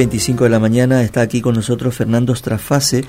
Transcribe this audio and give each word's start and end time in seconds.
estamos 0.00 0.28
eh, 0.28 0.32
9.25 0.32 0.44
de 0.44 0.48
la 0.48 0.58
mañana. 0.58 1.02
Está 1.02 1.20
aquí 1.20 1.40
con 1.40 1.54
nosotros 1.54 1.94
Fernando 1.94 2.34
Strafase, 2.34 3.04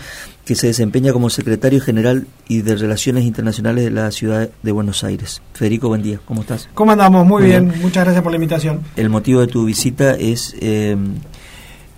que 0.45 0.55
se 0.55 0.67
desempeña 0.67 1.13
como 1.13 1.29
secretario 1.29 1.81
general 1.81 2.27
y 2.47 2.61
de 2.61 2.75
Relaciones 2.75 3.25
Internacionales 3.25 3.85
de 3.85 3.91
la 3.91 4.11
ciudad 4.11 4.49
de 4.61 4.71
Buenos 4.71 5.03
Aires. 5.03 5.41
Federico, 5.53 5.87
buen 5.87 6.01
día. 6.01 6.19
¿Cómo 6.25 6.41
estás? 6.41 6.69
¿Cómo 6.73 6.91
andamos? 6.91 7.25
Muy, 7.25 7.43
bien. 7.43 7.73
Muchas 7.81 8.03
gracias 8.03 8.23
por 8.23 8.31
la 8.31 8.37
invitación. 8.37 8.81
El 8.95 9.09
motivo 9.09 9.41
de 9.41 9.47
tu 9.47 9.65
visita 9.65 10.15
es 10.15 10.55
eh, 10.59 10.97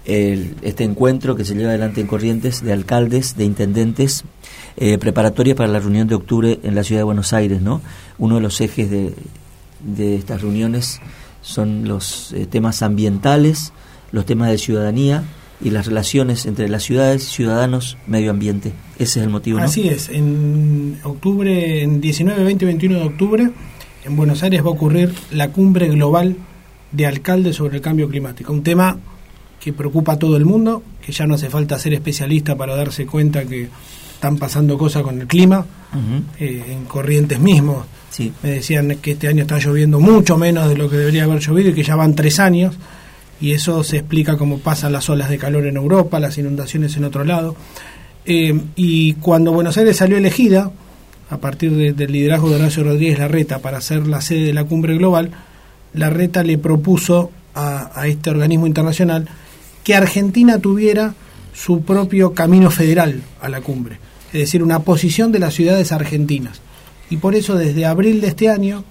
el, 0.06 0.56
este 0.62 0.84
encuentro 0.84 1.36
que 1.36 1.46
se 1.46 1.56
lleva 1.56 1.70
adelante 1.70 2.02
en 2.02 2.08
Corrientes 2.08 2.64
de 2.64 2.74
alcaldes, 2.74 3.36
de 3.38 3.46
intendentes, 3.46 4.24
eh, 4.78 4.98
preparatorias 4.98 5.56
para 5.56 5.70
la 5.70 5.80
reunión 5.80 6.08
de 6.08 6.16
octubre 6.16 6.60
en 6.64 6.76
la 6.76 6.84
ciudad 6.84 7.02
de 7.02 7.06
Buenos 7.06 7.34
Aires, 7.34 7.62
¿no? 7.62 7.82
Uno 8.18 8.36
de 8.36 8.42
los 8.42 8.60
ejes 8.62 8.90
de, 8.90 9.14
de 9.84 10.16
estas 10.16 10.42
reuniones 10.42 11.00
son 11.42 11.88
los 11.88 12.32
eh, 12.34 12.48
temas 12.48 12.82
ambientales, 12.82 13.74
los 14.14 14.26
temas 14.26 14.50
de 14.50 14.58
ciudadanía 14.58 15.26
y 15.60 15.72
las 15.72 15.88
relaciones 15.88 16.46
entre 16.46 16.70
las 16.70 16.84
ciudades, 16.84 17.26
ciudadanos, 17.26 17.98
medio 18.08 18.32
ambiente. 18.32 18.72
Ese 18.98 19.20
es 19.20 19.26
el 19.26 19.30
motivo. 19.30 19.60
¿no? 19.60 19.66
Así 19.66 19.90
es. 19.90 20.08
En 20.08 21.00
octubre, 21.04 21.84
en 21.84 22.00
19, 22.00 22.42
20 22.46 22.66
21 22.66 23.00
de 23.00 23.06
octubre, 23.06 23.50
en 24.06 24.16
Buenos 24.16 24.42
Aires 24.44 24.62
va 24.62 24.68
a 24.68 24.72
ocurrir 24.72 25.14
la 25.32 25.50
cumbre 25.50 25.90
global 25.90 26.38
de 26.94 27.06
alcaldes 27.06 27.58
sobre 27.58 27.78
el 27.78 27.82
cambio 27.82 28.08
climático. 28.08 28.54
Un 28.54 28.64
tema 28.64 28.98
que 29.60 29.74
preocupa 29.74 30.14
a 30.14 30.20
todo 30.20 30.38
el 30.38 30.46
mundo, 30.46 30.84
que 31.06 31.12
ya 31.12 31.28
no 31.28 31.36
hace 31.36 31.50
falta 31.50 31.78
ser 31.78 31.94
especialista 31.94 32.56
para 32.56 32.76
darse 32.76 33.06
cuenta 33.06 33.44
que 33.44 33.68
están 34.14 34.38
pasando 34.38 34.78
cosas 34.78 35.04
con 35.04 35.20
el 35.20 35.28
clima, 35.28 35.60
uh 35.60 35.98
-huh. 35.98 36.24
eh, 36.40 36.64
en 36.70 36.86
corrientes 36.86 37.40
mismos 37.40 37.86
Sí. 38.14 38.32
Me 38.44 38.52
decían 38.52 38.96
que 39.02 39.14
este 39.14 39.28
año 39.28 39.42
está 39.42 39.58
lloviendo 39.58 40.00
mucho 40.00 40.38
menos 40.38 40.70
de 40.70 40.78
lo 40.78 40.88
que 40.88 40.98
debería 40.98 41.24
haber 41.24 41.40
llovido 41.40 41.72
y 41.72 41.74
que 41.74 41.82
ya 41.82 41.96
van 41.96 42.14
tres 42.14 42.40
años. 42.40 42.76
Y 43.44 43.52
eso 43.52 43.84
se 43.84 43.98
explica 43.98 44.38
cómo 44.38 44.60
pasan 44.60 44.94
las 44.94 45.10
olas 45.10 45.30
de 45.30 45.38
calor 45.38 45.66
en 45.66 45.76
Europa, 45.76 46.18
las 46.18 46.38
inundaciones 46.38 46.96
en 46.96 47.04
otro 47.04 47.26
lado. 47.26 47.58
Eh, 48.26 48.58
y 48.78 49.16
cuando 49.16 49.52
Buenos 49.52 49.78
Aires 49.78 49.98
salió 49.98 50.16
elegida, 50.16 50.72
a 51.30 51.38
partir 51.38 51.74
de, 51.74 51.92
del 51.92 52.14
liderazgo 52.14 52.50
de 52.50 52.56
Horacio 52.56 52.86
Rodríguez 52.86 53.20
Larreta 53.20 53.60
para 53.60 53.82
ser 53.82 54.08
la 54.08 54.22
sede 54.22 54.46
de 54.46 54.54
la 54.54 54.64
cumbre 54.64 54.96
global, 54.96 55.32
Larreta 55.94 56.42
le 56.42 56.58
propuso 56.58 57.32
a 57.54 58.08
este 58.08 58.30
organismo 58.30 58.66
internacional 58.66 59.28
que 59.84 59.94
Argentina 59.94 60.60
tuviera 60.60 61.14
su 61.54 61.82
propio 61.82 62.34
camino 62.34 62.72
federal 62.72 63.22
a 63.42 63.50
la 63.50 63.60
cumbre, 63.62 64.00
es 64.28 64.40
decir, 64.40 64.64
una 64.64 64.80
posición 64.80 65.32
de 65.32 65.40
las 65.40 65.54
ciudades 65.54 65.92
argentinas 65.92 66.62
y 67.10 67.18
por 67.18 67.36
eso 67.36 67.56
desde 67.56 67.86
abril 67.86 68.22
de 68.22 68.28
este 68.28 68.50
año 68.50 68.84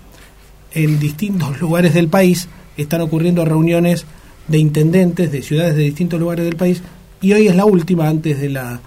en 0.72 1.00
distintos 1.00 1.60
lugares 1.60 1.94
del 1.94 2.08
país 2.08 2.48
están 2.76 3.00
ocurriendo 3.00 3.44
reuniones 3.44 4.06
de 4.48 4.58
intendentes 4.58 5.30
de 5.30 5.42
ciudades 5.42 5.76
de 5.76 5.82
distintos 5.82 6.20
lugares 6.20 6.44
del 6.44 6.56
país 6.56 6.82
y 7.20 7.32
hoy 7.32 7.46
es 7.46 7.54
la 7.54 7.64
última 7.64 8.08
antes 8.08 8.40
de 8.40 8.48
la, 8.48 8.80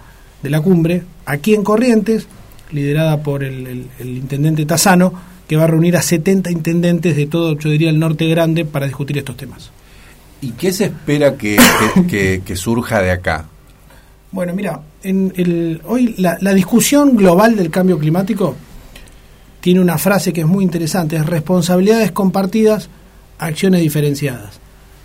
de 0.43 0.49
la 0.49 0.61
cumbre 0.61 1.03
aquí 1.25 1.53
en 1.53 1.63
Corrientes, 1.63 2.27
liderada 2.71 3.21
por 3.21 3.43
el, 3.43 3.65
el, 3.65 3.87
el 3.99 4.09
intendente 4.17 4.65
Tazano, 4.65 5.13
que 5.47 5.55
va 5.55 5.65
a 5.65 5.67
reunir 5.67 5.95
a 5.95 6.01
70 6.01 6.51
intendentes 6.51 7.15
de 7.15 7.27
todo, 7.27 7.57
yo 7.57 7.69
diría, 7.69 7.89
el 7.89 7.99
norte 7.99 8.27
grande 8.27 8.65
para 8.65 8.85
discutir 8.85 9.17
estos 9.17 9.37
temas. 9.37 9.71
¿Y 10.41 10.51
qué 10.51 10.71
se 10.71 10.85
espera 10.85 11.35
que, 11.37 11.57
que, 11.95 12.07
que, 12.07 12.41
que 12.45 12.55
surja 12.55 13.01
de 13.01 13.11
acá? 13.11 13.45
Bueno, 14.31 14.53
mira, 14.53 14.81
en 15.01 15.31
el, 15.35 15.81
hoy 15.85 16.15
la, 16.17 16.37
la 16.41 16.53
discusión 16.53 17.15
global 17.15 17.55
del 17.55 17.69
cambio 17.69 17.97
climático 17.97 18.55
tiene 19.61 19.79
una 19.79 19.97
frase 19.97 20.33
que 20.33 20.41
es 20.41 20.47
muy 20.47 20.63
interesante, 20.63 21.15
es 21.15 21.25
responsabilidades 21.25 22.11
compartidas, 22.11 22.89
acciones 23.39 23.81
diferenciadas. 23.81 24.59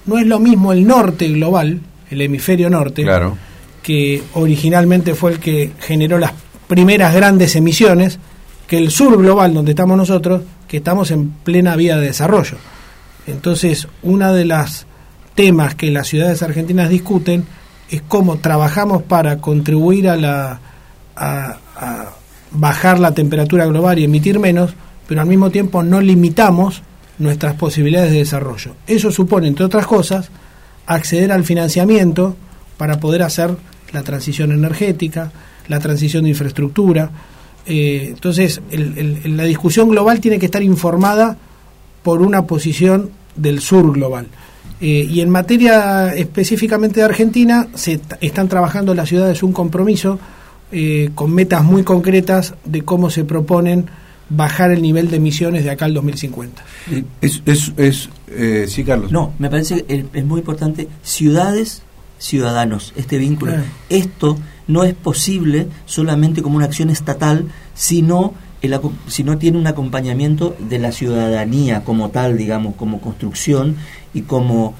No 0.06 0.18
es 0.18 0.26
lo 0.26 0.38
mismo 0.38 0.72
el 0.72 0.86
norte 0.86 1.28
global, 1.28 1.80
el 2.10 2.20
hemisferio 2.20 2.70
norte, 2.70 3.02
claro. 3.02 3.36
que 3.82 4.22
originalmente 4.34 5.14
fue 5.14 5.32
el 5.32 5.38
que 5.38 5.72
generó 5.80 6.18
las 6.18 6.32
primeras 6.68 7.14
grandes 7.14 7.56
emisiones, 7.56 8.18
que 8.66 8.78
el 8.78 8.90
sur 8.90 9.18
global, 9.18 9.54
donde 9.54 9.72
estamos 9.72 9.96
nosotros, 9.96 10.42
que 10.68 10.78
estamos 10.78 11.10
en 11.10 11.30
plena 11.30 11.76
vía 11.76 11.96
de 11.96 12.06
desarrollo. 12.06 12.56
Entonces, 13.26 13.88
una 14.02 14.32
de 14.32 14.44
las 14.44 14.86
temas 15.34 15.74
que 15.74 15.90
las 15.90 16.08
ciudades 16.08 16.42
argentinas 16.42 16.88
discuten 16.88 17.44
es 17.90 18.02
cómo 18.02 18.38
trabajamos 18.38 19.02
para 19.02 19.38
contribuir 19.38 20.08
a 20.08 20.16
la 20.16 20.60
a, 21.16 21.58
a 21.76 22.10
bajar 22.52 22.98
la 22.98 23.12
temperatura 23.12 23.66
global 23.66 23.98
y 23.98 24.04
emitir 24.04 24.38
menos, 24.38 24.72
pero 25.08 25.20
al 25.20 25.26
mismo 25.26 25.50
tiempo 25.50 25.82
no 25.82 26.00
limitamos 26.00 26.82
nuestras 27.20 27.54
posibilidades 27.54 28.10
de 28.10 28.18
desarrollo. 28.18 28.74
Eso 28.86 29.12
supone, 29.12 29.46
entre 29.46 29.64
otras 29.64 29.86
cosas, 29.86 30.30
acceder 30.86 31.30
al 31.30 31.44
financiamiento 31.44 32.34
para 32.76 32.98
poder 32.98 33.22
hacer 33.22 33.56
la 33.92 34.02
transición 34.02 34.52
energética, 34.52 35.30
la 35.68 35.78
transición 35.78 36.24
de 36.24 36.30
infraestructura. 36.30 37.10
Eh, 37.66 38.06
entonces, 38.08 38.60
la 38.70 39.44
discusión 39.44 39.90
global 39.90 40.18
tiene 40.18 40.38
que 40.38 40.46
estar 40.46 40.62
informada 40.62 41.36
por 42.02 42.22
una 42.22 42.46
posición 42.46 43.10
del 43.36 43.60
sur 43.60 43.92
global. 43.92 44.26
Eh, 44.80 45.06
y 45.10 45.20
en 45.20 45.28
materia 45.28 46.14
específicamente 46.14 47.00
de 47.00 47.06
Argentina, 47.06 47.68
se 47.74 48.00
están 48.22 48.48
trabajando 48.48 48.94
las 48.94 49.10
ciudades 49.10 49.42
un 49.42 49.52
compromiso 49.52 50.18
eh, 50.72 51.10
con 51.14 51.34
metas 51.34 51.62
muy 51.64 51.82
concretas 51.82 52.54
de 52.64 52.82
cómo 52.82 53.10
se 53.10 53.24
proponen 53.24 53.86
bajar 54.30 54.70
el 54.70 54.80
nivel 54.80 55.10
de 55.10 55.16
emisiones 55.16 55.64
de 55.64 55.70
acá 55.70 55.84
al 55.84 55.94
2050. 55.94 56.62
Es, 57.20 57.42
es, 57.44 57.72
es 57.76 58.08
eh, 58.28 58.66
sí, 58.68 58.84
Carlos. 58.84 59.12
No, 59.12 59.34
me 59.38 59.50
parece 59.50 59.84
que 59.84 60.06
es 60.12 60.24
muy 60.24 60.40
importante 60.40 60.88
ciudades, 61.02 61.82
ciudadanos, 62.18 62.92
este 62.96 63.18
vínculo. 63.18 63.52
Claro. 63.52 63.66
Esto 63.88 64.38
no 64.68 64.84
es 64.84 64.94
posible 64.94 65.66
solamente 65.84 66.42
como 66.42 66.56
una 66.56 66.66
acción 66.66 66.90
estatal, 66.90 67.46
sino 67.74 68.34
el, 68.62 68.78
si 69.08 69.24
no 69.24 69.36
tiene 69.36 69.58
un 69.58 69.66
acompañamiento 69.66 70.56
de 70.58 70.78
la 70.78 70.92
ciudadanía 70.92 71.82
como 71.84 72.10
tal, 72.10 72.38
digamos, 72.38 72.76
como 72.76 73.00
construcción 73.00 73.76
y 74.14 74.22
como, 74.22 74.74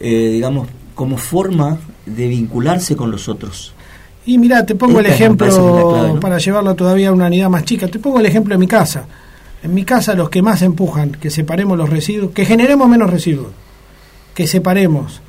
eh, 0.00 0.30
digamos, 0.32 0.68
como 0.94 1.18
forma 1.18 1.78
de 2.06 2.26
vincularse 2.26 2.96
con 2.96 3.10
los 3.10 3.28
otros. 3.28 3.74
Y 4.28 4.36
mira, 4.36 4.66
te 4.66 4.74
pongo 4.74 5.00
Esta 5.00 5.08
el 5.08 5.14
ejemplo 5.14 5.90
clave, 5.90 6.08
¿no? 6.12 6.20
para 6.20 6.36
llevarlo 6.36 6.74
todavía 6.74 7.08
a 7.08 7.12
una 7.12 7.28
unidad 7.28 7.48
más 7.48 7.64
chica. 7.64 7.88
Te 7.88 7.98
pongo 7.98 8.20
el 8.20 8.26
ejemplo 8.26 8.54
de 8.54 8.58
mi 8.58 8.66
casa. 8.66 9.06
En 9.62 9.72
mi 9.72 9.84
casa 9.84 10.12
los 10.12 10.28
que 10.28 10.42
más 10.42 10.60
empujan 10.60 11.12
que 11.12 11.30
separemos 11.30 11.78
los 11.78 11.88
residuos, 11.88 12.32
que 12.32 12.44
generemos 12.44 12.86
menos 12.90 13.08
residuos, 13.08 13.48
que 14.34 14.46
separemos, 14.46 15.22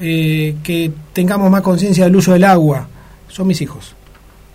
eh, 0.00 0.56
que 0.62 0.90
tengamos 1.12 1.50
más 1.50 1.60
conciencia 1.60 2.04
del 2.04 2.16
uso 2.16 2.32
del 2.32 2.44
agua, 2.44 2.88
son 3.28 3.48
mis 3.48 3.60
hijos. 3.60 3.94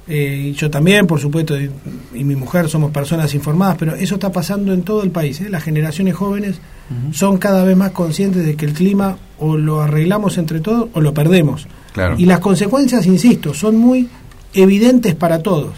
Eh, 0.07 0.47
y 0.49 0.53
yo 0.53 0.71
también, 0.71 1.05
por 1.05 1.19
supuesto, 1.19 1.55
y, 1.55 1.69
y, 2.15 2.23
mi 2.23 2.35
mujer 2.35 2.69
somos 2.69 2.89
personas 2.89 3.35
informadas, 3.35 3.77
pero 3.77 3.93
eso 3.93 4.15
está 4.15 4.31
pasando 4.31 4.73
en 4.73 4.81
todo 4.81 5.03
el 5.03 5.11
país. 5.11 5.39
¿eh? 5.39 5.49
Las 5.51 5.61
generaciones 5.61 6.15
jóvenes 6.15 6.55
uh 6.89 7.09
-huh. 7.11 7.13
son 7.13 7.37
cada 7.37 7.63
vez 7.63 7.77
más 7.77 7.91
conscientes 7.91 8.43
de 8.43 8.55
que 8.55 8.65
el 8.65 8.73
clima 8.73 9.17
o 9.37 9.55
lo 9.55 9.81
arreglamos 9.81 10.39
entre 10.39 10.61
todos 10.61 10.89
o 10.93 10.99
lo 10.99 11.13
perdemos. 11.13 11.67
Claro. 11.93 12.15
Y 12.17 12.25
las 12.25 12.39
consecuencias, 12.39 13.05
insisto, 13.05 13.53
son 13.53 13.77
muy 13.77 14.09
evidentes 14.53 15.15
para 15.15 15.41
todos. 15.41 15.73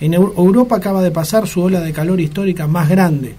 En 0.00 0.14
Europa 0.14 0.76
acaba 0.76 1.02
de 1.02 1.10
pasar 1.10 1.46
su 1.46 1.62
ola 1.62 1.80
de 1.80 1.92
calor 1.92 2.20
histórica 2.20 2.66
más 2.66 2.88
grande. 2.88 3.34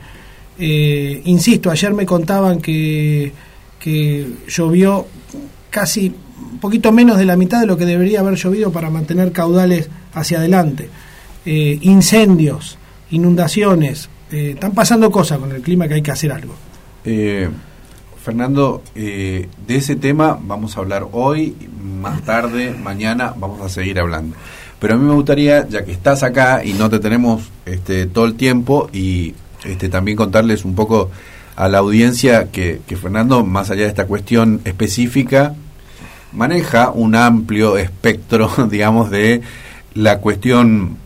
Eh, 0.57 1.21
insisto, 1.25 1.71
ayer 1.71 1.93
me 1.93 2.05
contaban 2.05 2.59
que, 2.59 3.31
que 3.79 4.27
llovió 4.47 5.07
casi 5.69 6.13
un 6.51 6.59
poquito 6.59 6.91
menos 6.91 7.17
de 7.17 7.25
la 7.25 7.37
mitad 7.37 7.61
de 7.61 7.65
lo 7.65 7.77
que 7.77 7.85
debería 7.85 8.19
haber 8.19 8.35
llovido 8.35 8.71
para 8.71 8.89
mantener 8.89 9.31
caudales 9.31 9.89
hacia 10.13 10.39
adelante. 10.39 10.89
Eh, 11.45 11.77
incendios, 11.81 12.77
inundaciones, 13.11 14.09
eh, 14.31 14.51
están 14.55 14.73
pasando 14.73 15.09
cosas 15.09 15.39
con 15.39 15.51
el 15.51 15.61
clima 15.61 15.87
que 15.87 15.95
hay 15.95 16.01
que 16.01 16.11
hacer 16.11 16.31
algo. 16.31 16.55
Eh, 18.19 18.23
Fernando, 18.23 18.81
de 18.95 19.47
ese 19.67 19.95
tema 19.95 20.39
vamos 20.41 20.75
a 20.75 20.81
hablar 20.81 21.07
hoy, 21.11 21.55
más 22.01 22.21
tarde, 22.23 22.71
mañana 22.71 23.33
vamos 23.37 23.61
a 23.61 23.69
seguir 23.69 23.99
hablando. 23.99 24.35
Pero 24.79 24.93
a 24.93 24.97
mí 24.97 25.05
me 25.05 25.13
gustaría, 25.13 25.67
ya 25.67 25.83
que 25.83 25.91
estás 25.91 26.23
acá 26.23 26.63
y 26.63 26.73
no 26.73 26.89
te 26.89 26.99
tenemos 26.99 27.49
este, 27.65 28.05
todo 28.05 28.25
el 28.25 28.35
tiempo, 28.35 28.89
y 28.93 29.35
este, 29.63 29.89
también 29.89 30.15
contarles 30.17 30.63
un 30.63 30.75
poco 30.75 31.09
a 31.55 31.67
la 31.67 31.79
audiencia 31.79 32.49
que, 32.51 32.81
que 32.87 32.95
Fernando, 32.95 33.45
más 33.45 33.69
allá 33.71 33.83
de 33.83 33.89
esta 33.89 34.05
cuestión 34.05 34.61
específica, 34.63 35.55
maneja 36.31 36.91
un 36.91 37.15
amplio 37.15 37.77
espectro, 37.77 38.49
digamos, 38.69 39.09
de 39.09 39.41
la 39.93 40.19
cuestión 40.19 40.97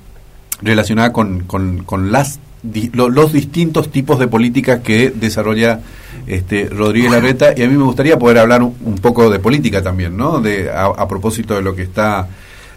relacionada 0.61 1.11
con, 1.11 1.43
con, 1.43 1.83
con 1.83 2.11
las 2.11 2.39
di, 2.63 2.89
lo, 2.93 3.09
los 3.09 3.31
distintos 3.31 3.91
tipos 3.91 4.17
de 4.19 4.27
políticas 4.27 4.79
que 4.79 5.11
desarrolla 5.11 5.81
este 6.25 6.69
Rodríguez 6.69 7.11
Larreta 7.11 7.53
y 7.55 7.61
a 7.63 7.67
mí 7.67 7.75
me 7.75 7.83
gustaría 7.83 8.17
poder 8.17 8.39
hablar 8.39 8.63
un, 8.63 8.75
un 8.83 8.95
poco 8.95 9.29
de 9.29 9.39
política 9.39 9.83
también, 9.83 10.17
¿no? 10.17 10.39
De 10.39 10.71
a, 10.71 10.85
a 10.85 11.07
propósito 11.07 11.53
de 11.55 11.61
lo 11.61 11.75
que 11.75 11.83
está 11.83 12.27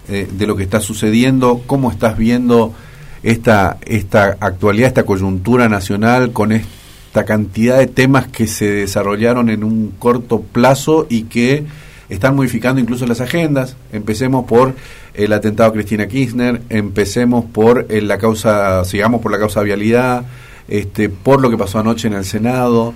eh, 0.08 0.28
de 0.30 0.46
lo 0.46 0.56
que 0.56 0.64
está 0.64 0.80
sucediendo, 0.80 1.62
cómo 1.66 1.90
estás 1.90 2.18
viendo 2.18 2.74
esta 3.22 3.78
esta 3.86 4.36
actualidad, 4.40 4.88
esta 4.88 5.04
coyuntura 5.04 5.68
nacional 5.68 6.32
con 6.32 6.52
esta 6.52 6.76
esta 7.16 7.24
cantidad 7.24 7.78
de 7.78 7.86
temas 7.86 8.28
que 8.28 8.46
se 8.46 8.70
desarrollaron 8.70 9.48
en 9.48 9.64
un 9.64 9.94
corto 9.98 10.42
plazo 10.42 11.06
y 11.08 11.22
que 11.22 11.64
están 12.08 12.36
modificando 12.36 12.80
incluso 12.80 13.06
las 13.06 13.20
agendas. 13.20 13.76
Empecemos 13.92 14.46
por 14.46 14.74
el 15.14 15.32
atentado 15.32 15.70
a 15.70 15.72
Cristina 15.72 16.06
Kirchner, 16.06 16.62
empecemos 16.68 17.44
por 17.44 17.86
eh, 17.88 18.00
la 18.00 18.18
causa, 18.18 18.84
sigamos 18.84 19.20
por 19.20 19.32
la 19.32 19.38
causa 19.38 19.60
de 19.60 19.66
vialidad, 19.66 20.24
este, 20.68 21.08
por 21.08 21.40
lo 21.40 21.50
que 21.50 21.58
pasó 21.58 21.78
anoche 21.78 22.08
en 22.08 22.14
el 22.14 22.24
Senado. 22.24 22.94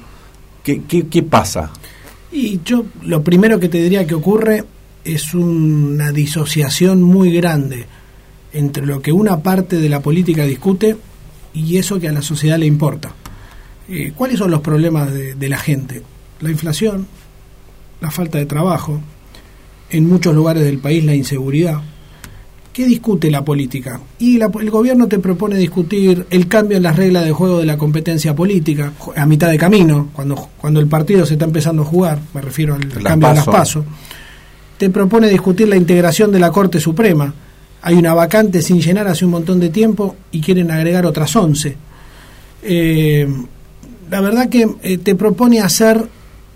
¿Qué, 0.63 0.83
qué, 0.83 1.09
qué 1.09 1.23
pasa? 1.23 1.71
Y 2.33 2.61
yo 2.65 2.85
lo 3.03 3.23
primero 3.23 3.59
que 3.59 3.69
te 3.69 3.79
diría 3.79 4.07
que 4.07 4.15
ocurre 4.15 4.65
es 5.05 5.35
una 5.35 6.13
disociación 6.13 7.03
muy 7.03 7.33
grande 7.33 7.87
entre 8.53 8.85
lo 8.85 9.01
que 9.01 9.13
una 9.13 9.41
parte 9.41 9.77
de 9.77 9.89
la 9.89 10.01
política 10.01 10.45
discute 10.45 10.97
y 11.55 11.79
eso 11.79 11.99
que 11.99 12.09
a 12.09 12.13
la 12.13 12.23
sociedad 12.23 12.59
le 12.59 12.67
importa. 12.67 13.13
Eh, 13.89 14.13
¿Cuáles 14.15 14.39
son 14.39 14.51
los 14.51 14.61
problemas 14.61 15.13
de, 15.13 15.35
de 15.35 15.49
la 15.49 15.59
gente? 15.59 16.03
La 16.41 16.51
inflación, 16.51 17.07
la 18.01 18.11
falta 18.11 18.39
de 18.39 18.47
trabajo, 18.47 19.01
en 19.91 20.09
muchos 20.09 20.35
lugares 20.35 20.65
del 20.65 20.79
país 20.79 21.05
la 21.05 21.15
inseguridad. 21.15 21.81
¿Qué 22.73 22.87
discute 22.87 23.31
la 23.31 23.45
política? 23.45 24.01
Y 24.21 24.39
la- 24.39 24.51
el 24.61 24.71
gobierno 24.71 25.09
te 25.09 25.19
propone 25.19 25.57
discutir 25.57 26.25
el 26.31 26.47
cambio 26.47 26.77
en 26.77 26.85
las 26.85 26.97
reglas 26.97 27.25
de 27.25 27.33
juego 27.33 27.59
de 27.59 27.67
la 27.67 27.77
competencia 27.77 28.35
política 28.35 28.93
a 29.17 29.27
mitad 29.27 29.51
de 29.51 29.59
camino, 29.59 30.09
cuando, 30.15 30.49
cuando 30.57 30.79
el 30.81 30.87
partido 30.87 31.27
se 31.27 31.35
está 31.35 31.45
empezando 31.47 31.83
a 31.83 31.85
jugar, 31.85 32.21
me 32.33 32.41
refiero 32.41 32.75
al 32.77 32.89
Las 32.89 33.03
cambio 33.03 33.29
de 33.29 33.35
las 33.35 33.45
PASO. 33.45 33.51
pasos. 33.59 33.85
Te 34.79 34.89
propone 34.89 35.29
discutir 35.29 35.69
la 35.69 35.77
integración 35.77 36.31
de 36.31 36.39
la 36.39 36.51
Corte 36.53 36.79
Suprema. 36.81 37.35
Hay 37.83 37.97
una 37.97 38.15
vacante 38.15 38.63
sin 38.63 38.81
llenar 38.81 39.09
hace 39.09 39.25
un 39.25 39.33
montón 39.33 39.59
de 39.59 39.71
tiempo 39.71 40.15
y 40.31 40.41
quieren 40.41 40.71
agregar 40.71 41.05
otras 41.07 41.35
11. 41.35 41.77
Eh, 42.63 43.27
la 44.11 44.21
verdad 44.21 44.49
que 44.49 44.69
eh, 44.83 44.99
te 44.99 45.15
propone 45.17 45.61
hacer 45.61 46.09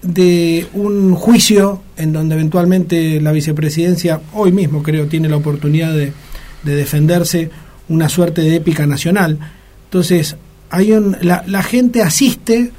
de 0.04 0.66
un 0.74 1.14
juicio 1.14 1.80
en 1.96 2.12
donde 2.12 2.34
eventualmente 2.34 3.20
la 3.20 3.32
vicepresidencia, 3.32 4.20
hoy 4.34 4.52
mismo 4.52 4.82
creo, 4.82 5.06
tiene 5.06 5.28
la 5.28 5.36
oportunidad 5.36 5.92
de, 5.92 6.12
de 6.62 6.74
defenderse 6.76 7.50
una 7.88 8.08
suerte 8.08 8.42
de 8.42 8.56
épica 8.56 8.86
nacional. 8.86 9.38
Entonces, 9.84 10.36
hay 10.70 10.92
un, 10.92 11.16
la, 11.22 11.42
la 11.46 11.62
gente 11.62 12.02
asiste 12.02 12.70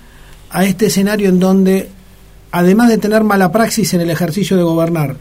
a 0.51 0.65
este 0.65 0.87
escenario 0.87 1.29
en 1.29 1.39
donde, 1.39 1.89
además 2.51 2.89
de 2.89 2.97
tener 2.97 3.23
mala 3.23 3.51
praxis 3.51 3.93
en 3.93 4.01
el 4.01 4.09
ejercicio 4.11 4.55
de 4.57 4.63
gobernar, 4.63 5.15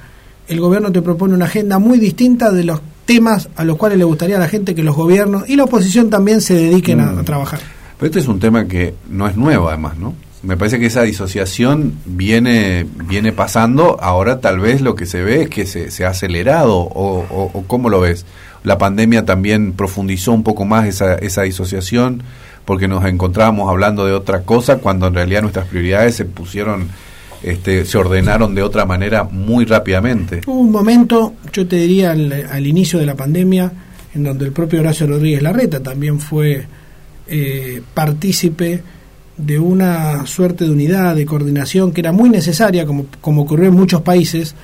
el 0.49 0.61
gobierno 0.61 0.93
te 0.93 1.01
propone 1.03 1.35
una 1.35 1.47
agenda 1.47 1.79
muy 1.79 1.99
distinta 1.99 2.51
de 2.53 2.65
los 2.65 2.81
temas 3.07 3.49
a 3.57 3.65
los 3.65 3.77
cuales 3.77 3.97
le 3.99 4.05
gustaría 4.05 4.37
a 4.37 4.41
la 4.41 4.49
gente 4.49 4.75
que 4.75 4.83
los 4.83 4.95
gobiernos 4.97 5.49
y 5.49 5.57
la 5.57 5.65
oposición 5.65 6.11
también 6.11 6.41
se 6.41 6.55
dediquen 6.55 7.01
a- 7.01 7.13
Mm. 7.13 7.19
a 7.21 7.23
trabajar. 7.25 7.61
Pero 7.99 8.07
este 8.09 8.21
es 8.21 8.29
un 8.29 8.39
tema 8.41 8.67
que 8.67 8.95
no 9.09 9.27
es 9.29 9.37
nuevo 9.37 9.69
además, 9.69 9.97
¿no? 9.99 10.15
Me 10.45 10.57
parece 10.57 10.79
que 10.79 10.87
esa 10.87 11.03
disociación 11.03 11.95
viene, 12.05 12.87
viene 13.09 13.33
pasando, 13.33 13.99
ahora 14.01 14.41
tal 14.41 14.61
vez 14.61 14.83
lo 14.83 14.95
que 14.95 15.07
se 15.07 15.23
ve 15.23 15.43
es 15.43 15.49
que 15.49 15.65
se, 15.65 15.91
se 15.91 16.05
ha 16.05 16.11
acelerado, 16.11 16.77
o, 16.77 17.51
o, 17.53 17.65
¿cómo 17.67 17.89
lo 17.89 18.01
ves? 18.01 18.27
La 18.63 18.77
pandemia 18.77 19.25
también 19.25 19.73
profundizó 19.73 20.33
un 20.33 20.43
poco 20.43 20.65
más 20.65 20.87
esa, 20.87 21.15
esa 21.15 21.43
disociación, 21.43 22.23
porque 22.65 22.89
nos 22.89 23.05
encontrábamos 23.05 23.71
hablando 23.71 24.07
de 24.07 24.13
otra 24.13 24.43
cosa, 24.43 24.79
cuando 24.79 25.07
en 25.07 25.15
realidad 25.15 25.43
nuestras 25.43 25.67
prioridades 25.67 26.15
se 26.17 26.25
pusieron, 26.27 26.89
este, 27.43 27.85
se 27.87 27.97
ordenaron 27.97 28.55
de 28.55 28.63
otra 28.63 28.85
manera 28.85 29.25
muy 29.25 29.65
rápidamente. 29.65 30.43
Hubo 30.47 30.61
un 30.61 30.71
momento, 30.71 31.35
yo 31.53 31.67
te 31.67 31.77
diría 31.77 32.13
al, 32.13 32.33
al 32.51 32.67
inicio 32.67 32.99
de 32.99 33.07
la 33.07 33.15
pandemia, 33.15 33.73
en 34.15 34.25
donde 34.25 34.45
el 34.45 34.53
propio 34.53 34.81
Horacio 34.81 35.07
Rodríguez 35.07 35.43
Larreta 35.43 35.83
también 35.83 36.21
fue 36.21 36.67
eh, 37.27 37.83
partícipe 37.95 38.83
de 39.37 39.59
una 39.59 40.27
suerte 40.27 40.65
de 40.65 40.71
unidad, 40.71 41.17
de 41.17 41.27
coordinación 41.27 41.93
que 41.93 42.01
era 42.01 42.13
muy 42.13 42.31
necesaria, 42.31 42.87
como, 42.87 43.07
como 43.21 43.43
ocurrió 43.43 43.69
en 43.69 43.75
muchos 43.75 44.03
países, 44.03 44.55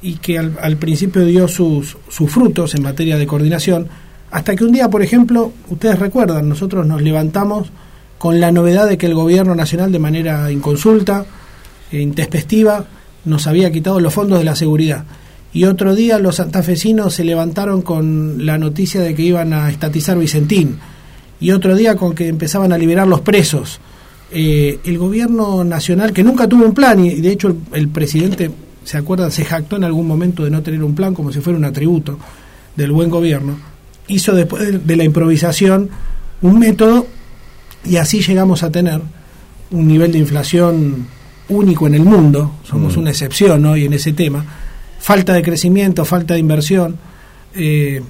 y 0.00 0.14
que 0.16 0.38
al, 0.38 0.76
principio 0.76 1.24
dio 1.24 1.46
sus, 1.48 1.96
sus 2.08 2.30
frutos 2.30 2.74
en 2.74 2.82
materia 2.82 3.16
de 3.18 3.26
coordinación, 3.26 3.88
hasta 4.30 4.56
que 4.56 4.64
un 4.64 4.72
día, 4.72 4.88
por 4.88 5.02
ejemplo, 5.02 5.52
ustedes 5.68 5.98
recuerdan, 5.98 6.48
nosotros 6.48 6.86
nos 6.86 7.02
levantamos 7.02 7.70
con 8.18 8.40
la 8.40 8.52
novedad 8.52 8.88
de 8.88 8.98
que 8.98 9.06
el 9.06 9.14
gobierno 9.14 9.54
nacional 9.54 9.92
de 9.92 9.98
manera 9.98 10.50
inconsulta, 10.50 11.26
e 11.90 12.00
intempestiva, 12.00 12.86
nos 13.24 13.46
había 13.46 13.70
quitado 13.70 14.00
los 14.00 14.14
fondos 14.14 14.38
de 14.38 14.44
la 14.44 14.56
seguridad. 14.56 15.04
Y 15.52 15.64
otro 15.64 15.94
día 15.94 16.18
los 16.18 16.36
santafesinos 16.36 17.14
se 17.14 17.24
levantaron 17.24 17.82
con 17.82 18.46
la 18.46 18.58
noticia 18.58 19.00
de 19.02 19.14
que 19.14 19.22
iban 19.22 19.52
a 19.52 19.68
estatizar 19.68 20.18
Vicentín. 20.18 20.78
Y 21.40 21.50
otro 21.50 21.74
día 21.74 21.96
con 21.96 22.14
que 22.14 22.28
empezaban 22.28 22.72
a 22.72 22.78
liberar 22.78 23.06
los 23.06 23.20
presos. 23.20 23.80
Eh, 24.34 24.78
el 24.84 24.98
gobierno 24.98 25.62
nacional, 25.64 26.12
que 26.12 26.24
nunca 26.24 26.48
tuvo 26.48 26.64
un 26.64 26.72
plan, 26.74 26.98
y 27.04 27.20
de 27.20 27.30
hecho 27.32 27.48
el, 27.48 27.56
el 27.74 27.88
presidente, 27.88 28.50
¿se 28.84 28.96
acuerdan? 28.96 29.30
Se 29.30 29.44
jactó 29.44 29.76
en 29.76 29.84
algún 29.84 30.06
momento 30.06 30.44
de 30.44 30.50
no 30.50 30.62
tener 30.62 30.82
un 30.82 30.94
plan 30.94 31.14
como 31.14 31.30
si 31.32 31.40
fuera 31.40 31.58
un 31.58 31.64
atributo 31.66 32.18
del 32.76 32.92
buen 32.92 33.10
gobierno, 33.10 33.56
hizo 34.08 34.34
después 34.34 34.62
de, 34.72 34.78
de 34.78 34.96
la 34.96 35.04
improvisación 35.04 35.90
un 36.40 36.58
método 36.58 37.06
y 37.84 37.96
así 37.96 38.20
llegamos 38.22 38.62
a 38.62 38.70
tener 38.70 39.00
un 39.70 39.86
nivel 39.86 40.12
de 40.12 40.18
inflación 40.18 41.06
único 41.48 41.86
en 41.86 41.94
el 41.94 42.02
mundo, 42.04 42.52
somos 42.64 42.96
Mm. 42.96 43.00
una 43.00 43.10
excepción 43.10 43.64
hoy 43.66 43.84
en 43.84 43.92
ese 43.92 44.12
tema, 44.12 44.44
falta 44.98 45.34
de 45.34 45.42
crecimiento, 45.42 46.04
falta 46.06 46.34
de 46.34 46.40
inversión, 46.40 46.96
eh, 47.54 48.00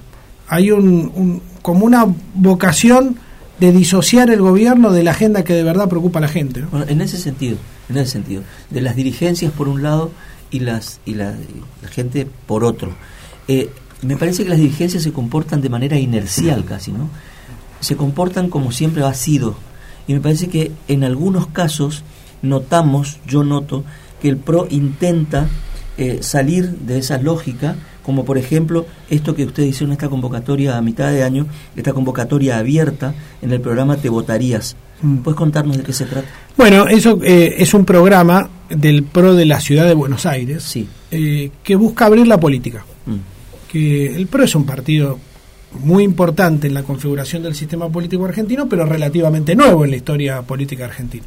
hay 0.49 0.71
un, 0.71 1.11
un- 1.15 1.43
como 1.63 1.85
una 1.87 2.07
vocación 2.35 3.17
de 3.63 3.71
disociar 3.71 4.29
el 4.31 4.41
gobierno 4.41 4.91
de 4.91 5.05
la 5.05 5.13
agenda 5.13 5.45
que 5.45 5.53
de 5.53 5.63
verdad 5.63 5.89
preocupa 5.89 6.19
a 6.19 6.23
la 6.23 6.27
gente. 6.27 6.63
¿no? 6.63 6.69
Bueno, 6.71 6.85
en 6.89 7.01
ese 7.01 7.17
sentido, 7.17 7.59
en 7.89 7.97
ese 7.97 8.11
sentido, 8.11 8.43
de 8.71 8.81
las 8.81 8.97
dirigencias 8.97 9.53
por 9.53 9.69
un 9.69 9.85
lado 9.85 10.11
y 10.51 10.59
las 10.59 10.99
y 11.07 11.15
la, 11.15 11.31
y 11.31 11.85
la 11.85 11.89
gente 11.89 12.27
por 12.47 12.65
otro. 12.65 12.93
Eh, 13.47 13.71
me 14.03 14.17
parece 14.17 14.43
que 14.43 14.49
las 14.49 14.59
dirigencias 14.59 15.05
se 15.05 15.13
comportan 15.13 15.61
de 15.61 15.69
manera 15.69 15.97
inercial 15.97 16.65
casi, 16.65 16.91
¿no? 16.91 17.09
Se 17.79 17.95
comportan 17.97 18.51
como 18.51 18.73
siempre 18.73 19.05
ha 19.05 19.15
sido. 19.15 19.55
Y 20.09 20.15
me 20.15 20.21
parece 20.21 20.49
que 20.49 20.73
en 20.89 21.05
algunos 21.05 21.47
casos 21.47 22.03
notamos, 22.43 23.19
yo 23.29 23.45
noto, 23.45 23.85
que 24.21 24.29
el 24.29 24.39
PRO 24.39 24.67
intenta 24.71 25.47
eh, 25.99 26.19
salir 26.23 26.69
de 26.69 26.99
esa 26.99 27.19
lógica, 27.19 27.77
como 28.03 28.25
por 28.25 28.39
ejemplo 28.39 28.87
esto 29.11 29.35
que 29.35 29.45
usted 29.45 29.63
hizo 29.65 29.85
en 29.85 29.93
esta 29.93 30.09
convocatoria 30.09 30.77
a 30.77 30.83
mitad 30.83 31.11
de 31.11 31.23
año, 31.23 31.47
esta 31.77 31.93
convocatoria 31.93 32.59
abierta 32.59 33.15
en 33.41 33.53
el 33.53 33.61
programa 33.61 33.97
Te 33.97 34.09
Votarías. 34.09 34.77
Mm. 35.03 35.19
¿Puedes 35.19 35.37
contarnos 35.37 35.77
de 35.77 35.83
qué 35.83 35.93
se 35.93 36.07
trata? 36.07 36.29
Bueno, 36.57 36.87
eso 36.89 37.19
eh, 37.23 37.55
es 37.59 37.75
un 37.75 37.85
programa 37.85 38.49
del 38.69 39.03
PRO 39.05 39.35
de 39.35 39.47
la 39.47 39.61
ciudad 39.61 39.87
de 39.87 39.95
Buenos 39.95 40.27
Aires 40.27 40.63
Sí. 40.63 40.89
eh, 41.11 41.51
que 41.63 41.77
busca 41.77 42.07
abrir 42.07 42.27
la 42.27 42.39
política. 42.39 42.85
Mm. 43.07 43.17
que 43.71 44.15
el 44.15 44.27
PRO 44.27 44.45
es 44.45 44.55
un 44.55 44.65
partido 44.67 45.19
muy 45.83 46.05
importante 46.05 46.67
en 46.67 46.75
la 46.75 46.83
configuración 46.83 47.43
del 47.43 47.55
sistema 47.55 47.89
político 47.89 48.25
argentino, 48.27 48.69
pero 48.69 48.85
relativamente 48.85 49.57
nuevo 49.57 49.85
en 49.85 49.91
la 49.93 49.97
historia 49.97 50.43
política 50.43 50.85
argentina. 50.85 51.25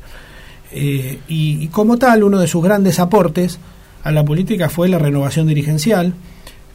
Eh, 0.71 1.19
y, 1.27 1.63
y 1.63 1.67
como 1.69 1.97
tal, 1.97 2.23
uno 2.23 2.39
de 2.39 2.47
sus 2.47 2.63
grandes 2.63 2.99
aportes 2.99 3.59
a 4.03 4.11
la 4.11 4.23
política 4.23 4.69
fue 4.69 4.87
la 4.89 4.99
renovación 4.99 5.47
dirigencial, 5.47 6.13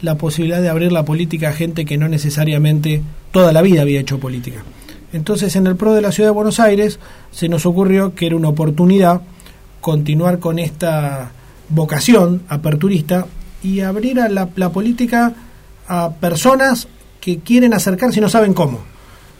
la 0.03 0.17
posibilidad 0.17 0.63
de 0.63 0.69
abrir 0.69 0.93
la 0.93 1.05
política 1.05 1.51
a 1.51 1.53
gente 1.53 1.85
que 1.85 1.99
no 1.99 2.09
necesariamente 2.09 3.03
toda 3.33 3.53
la 3.53 3.63
vida 3.63 3.83
había 3.83 4.01
hecho 4.01 4.19
política. 4.19 4.63
Entonces, 5.13 5.57
en 5.57 5.67
el 5.67 5.77
PRO 5.77 5.93
de 5.93 6.03
la 6.03 6.13
Ciudad 6.13 6.31
de 6.31 6.35
Buenos 6.35 6.61
Aires 6.61 6.99
se 7.31 7.49
nos 7.49 7.67
ocurrió 7.67 8.15
que 8.15 8.27
era 8.27 8.37
una 8.37 8.49
oportunidad 8.49 9.23
continuar 9.81 10.39
con 10.39 10.59
esta 10.59 11.33
vocación 11.69 12.43
aperturista 12.49 13.27
y 13.63 13.81
abrir 13.81 14.21
a 14.21 14.29
la, 14.29 14.47
política 14.47 15.33
a 15.89 16.11
personas 16.13 16.89
que 17.21 17.41
quieren 17.41 17.75
acercarse 17.75 18.19
y 18.19 18.23
no 18.23 18.29
saben 18.29 18.55
cómo. 18.55 18.79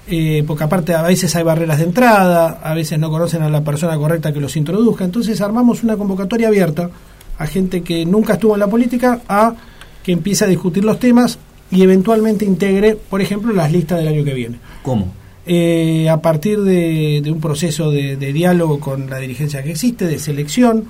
Eh, 0.09 0.43
porque 0.47 0.65
aparte 0.65 0.95
a 0.95 1.03
veces 1.03 1.35
hay 1.37 1.45
barreras 1.45 1.79
de 1.79 1.85
entrada, 1.85 2.59
a 2.63 2.75
veces 2.75 2.99
no 2.99 3.11
conocen 3.11 3.43
a 3.43 3.49
la 3.49 3.63
persona 3.63 3.97
correcta 3.97 4.33
que 4.33 4.41
los 4.41 4.57
introduzca. 4.57 5.05
Entonces 5.05 5.41
armamos 5.41 5.85
una 5.85 5.97
convocatoria 5.97 6.49
abierta 6.49 6.91
a 7.39 7.47
gente 7.47 7.83
que 7.83 8.05
nunca 8.05 8.35
estuvo 8.35 8.55
en 8.55 8.61
la 8.61 8.67
política 8.67 9.21
a 9.29 9.55
que 10.03 10.13
empiece 10.13 10.45
a 10.45 10.49
discutir 10.49 10.85
los 10.85 10.99
temas 10.99 11.39
y 11.71 11.83
eventualmente 11.83 12.45
integre, 12.45 12.97
por 12.97 13.21
ejemplo, 13.21 13.53
las 13.53 13.71
listas 13.71 13.99
del 13.99 14.09
año 14.09 14.25
que 14.25 14.35
viene. 14.35 14.59
¿Cómo? 14.83 15.13
Eh, 15.47 16.09
a 16.09 16.21
partir 16.21 16.61
de, 16.61 17.21
de 17.23 17.33
un 17.33 17.41
proceso 17.41 17.91
de, 17.91 18.17
de 18.17 18.33
diálogo 18.33 18.79
con 18.81 19.09
la 19.11 19.19
dirigencia 19.19 19.63
que 19.63 19.71
existe, 19.73 20.07
de 20.07 20.19
selección, 20.19 20.85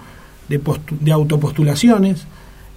de, 0.49 0.63
postu- 0.63 0.99
de 0.99 1.13
autopostulaciones 1.13 2.25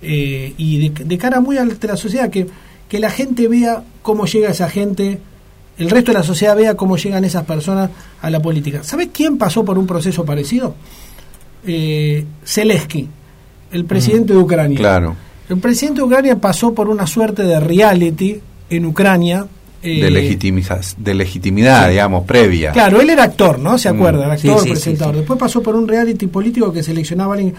eh, 0.01 0.53
y 0.57 0.89
de, 0.89 1.03
de 1.05 1.17
cara 1.17 1.41
muy 1.41 1.57
ante 1.57 1.87
la 1.87 1.97
sociedad, 1.97 2.29
que, 2.29 2.47
que 2.87 2.99
la 2.99 3.09
gente 3.09 3.47
vea 3.47 3.83
cómo 4.01 4.25
llega 4.25 4.49
esa 4.49 4.69
gente, 4.69 5.19
el 5.77 5.89
resto 5.89 6.11
de 6.11 6.19
la 6.19 6.23
sociedad 6.23 6.55
vea 6.55 6.75
cómo 6.75 6.97
llegan 6.97 7.25
esas 7.25 7.43
personas 7.45 7.89
a 8.21 8.29
la 8.29 8.39
política. 8.41 8.83
¿Sabes 8.83 9.09
quién 9.11 9.37
pasó 9.37 9.65
por 9.65 9.77
un 9.77 9.87
proceso 9.87 10.23
parecido? 10.23 10.75
Eh, 11.65 12.25
Zelensky, 12.45 13.07
el 13.71 13.85
presidente 13.85 14.33
de 14.33 14.39
Ucrania. 14.39 14.77
Claro. 14.77 15.15
El 15.49 15.57
presidente 15.57 16.01
de 16.01 16.05
Ucrania 16.05 16.37
pasó 16.37 16.73
por 16.73 16.89
una 16.89 17.05
suerte 17.05 17.43
de 17.43 17.59
reality 17.59 18.39
en 18.69 18.85
Ucrania 18.85 19.45
de, 19.81 20.09
de 20.97 21.13
legitimidad, 21.13 21.89
digamos, 21.89 22.25
previa. 22.25 22.71
Claro, 22.71 23.01
él 23.01 23.09
era 23.09 23.23
actor, 23.23 23.59
¿no? 23.59 23.77
¿Se 23.77 23.89
acuerda? 23.89 24.27
Mm. 24.27 24.31
actor, 24.31 24.63
presentador. 24.69 25.15
Después 25.17 25.37
pasó 25.37 25.61
por 25.61 25.75
un 25.75 25.87
reality 25.87 26.27
político 26.27 26.71
que 26.71 26.81
seleccionaba 26.81 27.33
a 27.33 27.37
alguien 27.37 27.53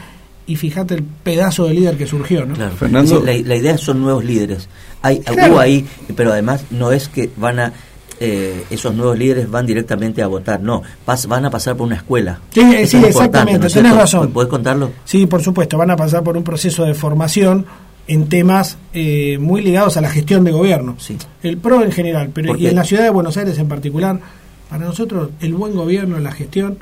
y 0.47 0.57
fíjate 0.57 0.95
el 0.95 1.03
pedazo 1.03 1.67
de 1.67 1.75
líder 1.75 1.97
que 1.97 2.07
surgió, 2.07 2.45
¿no? 2.45 2.55
Fernando. 2.71 3.23
La, 3.23 3.35
idea 3.35 3.79
son 3.79 4.03
nuevos 4.03 4.25
líderes. 4.25 4.69
Hay, 5.03 5.23
Hubo 5.31 5.59
ahí, 5.59 5.87
pero 6.17 6.33
además 6.33 6.65
no 6.71 6.93
es 6.93 7.09
que 7.09 7.31
van 7.37 7.61
a 7.61 7.73
eh, 8.21 8.65
esos 8.71 8.95
nuevos 8.95 9.19
líderes 9.19 9.51
van 9.51 9.67
directamente 9.67 10.23
a 10.23 10.27
votar, 10.27 10.61
no, 10.61 10.83
van 11.29 11.45
a 11.45 11.51
pasar 11.51 11.77
por 11.77 11.87
una 11.87 11.97
escuela. 11.97 12.41
Sí, 12.51 12.87
sí 12.87 13.03
exactamente, 13.05 13.69
tenés 13.69 13.95
razón. 13.95 14.33
¿Puedes 14.33 14.51
contarlo? 14.51 14.93
Sí, 15.05 15.27
por 15.27 15.43
supuesto, 15.43 15.77
van 15.77 15.91
a 15.91 15.97
pasar 15.97 16.23
por 16.23 16.37
un 16.37 16.45
proceso 16.45 16.85
de 16.85 16.95
formación 16.95 17.67
en 18.07 18.29
temas 18.29 18.77
eh, 18.93 19.39
muy 19.39 19.63
ligados 19.63 19.97
a 19.97 20.01
la 20.01 20.11
gestión 20.11 20.45
de 20.45 20.53
gobierno. 20.53 20.97
Sí. 20.99 21.17
El 21.43 21.59
PRO 21.59 21.83
en 21.83 21.93
general, 21.93 22.31
pero 22.35 22.57
y 22.57 22.67
en 22.67 22.77
la 22.77 22.85
ciudad 22.85 23.03
de 23.03 23.11
Buenos 23.11 23.37
Aires 23.37 23.59
en 23.59 23.69
particular, 23.69 24.21
para 24.69 24.85
nosotros 24.85 25.31
el 25.41 25.55
buen 25.55 25.75
gobierno, 25.75 26.19
la 26.19 26.33
gestión, 26.33 26.79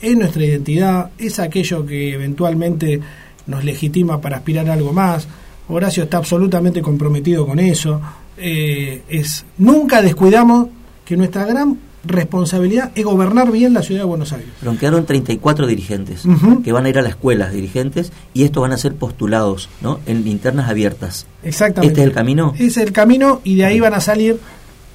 es 0.00 0.16
nuestra 0.16 0.44
identidad, 0.44 1.10
es 1.18 1.38
aquello 1.38 1.86
que 1.86 2.14
eventualmente 2.14 3.00
nos 3.46 3.64
legitima 3.64 4.20
para 4.20 4.38
aspirar 4.38 4.68
a 4.68 4.72
algo 4.72 4.92
más. 4.92 5.28
Horacio 5.68 6.04
está 6.04 6.16
absolutamente 6.18 6.82
comprometido 6.82 7.46
con 7.46 7.58
eso. 7.58 8.00
Eh, 8.44 9.02
es 9.08 9.44
nunca 9.56 10.02
descuidamos 10.02 10.68
que 11.04 11.16
nuestra 11.16 11.44
gran 11.46 11.78
responsabilidad 12.04 12.90
es 12.96 13.04
gobernar 13.04 13.52
bien 13.52 13.72
la 13.72 13.82
ciudad 13.82 14.00
de 14.00 14.06
Buenos 14.06 14.32
Aires. 14.32 14.48
Pero 14.58 14.76
quedaron 14.76 15.06
34 15.06 15.68
dirigentes 15.68 16.24
que 16.64 16.72
van 16.72 16.86
a 16.86 16.88
ir 16.88 16.98
a 16.98 17.02
las 17.02 17.12
escuelas 17.12 17.52
dirigentes 17.52 18.12
y 18.34 18.42
estos 18.42 18.60
van 18.60 18.72
a 18.72 18.76
ser 18.76 18.94
postulados 18.94 19.68
¿no? 19.80 20.00
en 20.06 20.24
linternas 20.24 20.68
abiertas. 20.68 21.26
Exactamente. 21.44 21.92
¿Este 21.92 22.00
es 22.00 22.08
el 22.08 22.12
camino? 22.12 22.54
Es 22.58 22.76
el 22.76 22.92
camino 22.92 23.40
y 23.44 23.54
de 23.54 23.64
ahí 23.64 23.78
van 23.78 23.94
a 23.94 24.00
salir 24.00 24.40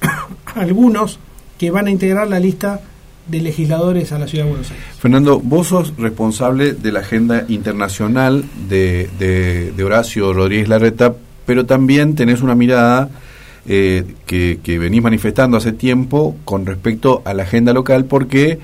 algunos 0.54 1.18
que 1.56 1.70
van 1.70 1.86
a 1.86 1.90
integrar 1.90 2.28
la 2.28 2.40
lista 2.40 2.82
de 3.26 3.40
legisladores 3.40 4.12
a 4.12 4.18
la 4.18 4.26
ciudad 4.26 4.44
de 4.44 4.50
Buenos 4.50 4.70
Aires. 4.70 4.84
Fernando, 4.98 5.40
vos 5.40 5.68
sos 5.68 5.94
responsable 5.96 6.72
de 6.72 6.92
la 6.92 7.00
agenda 7.00 7.44
internacional 7.48 8.44
de, 8.68 9.08
de, 9.18 9.84
Horacio 9.84 10.32
Rodríguez 10.32 10.68
Larreta, 10.68 11.14
pero 11.44 11.66
también 11.66 12.14
tenés 12.14 12.42
una 12.42 12.54
mirada 12.54 13.10
eh, 13.68 14.04
que, 14.26 14.78
venís 14.78 15.02
manifestando 15.02 15.56
hace 15.56 15.72
tiempo 15.72 16.36
con 16.44 16.64
respecto 16.66 17.22
a 17.24 17.34
la 17.34 17.42
agenda 17.42 17.72
local, 17.72 18.06
porque 18.06 18.58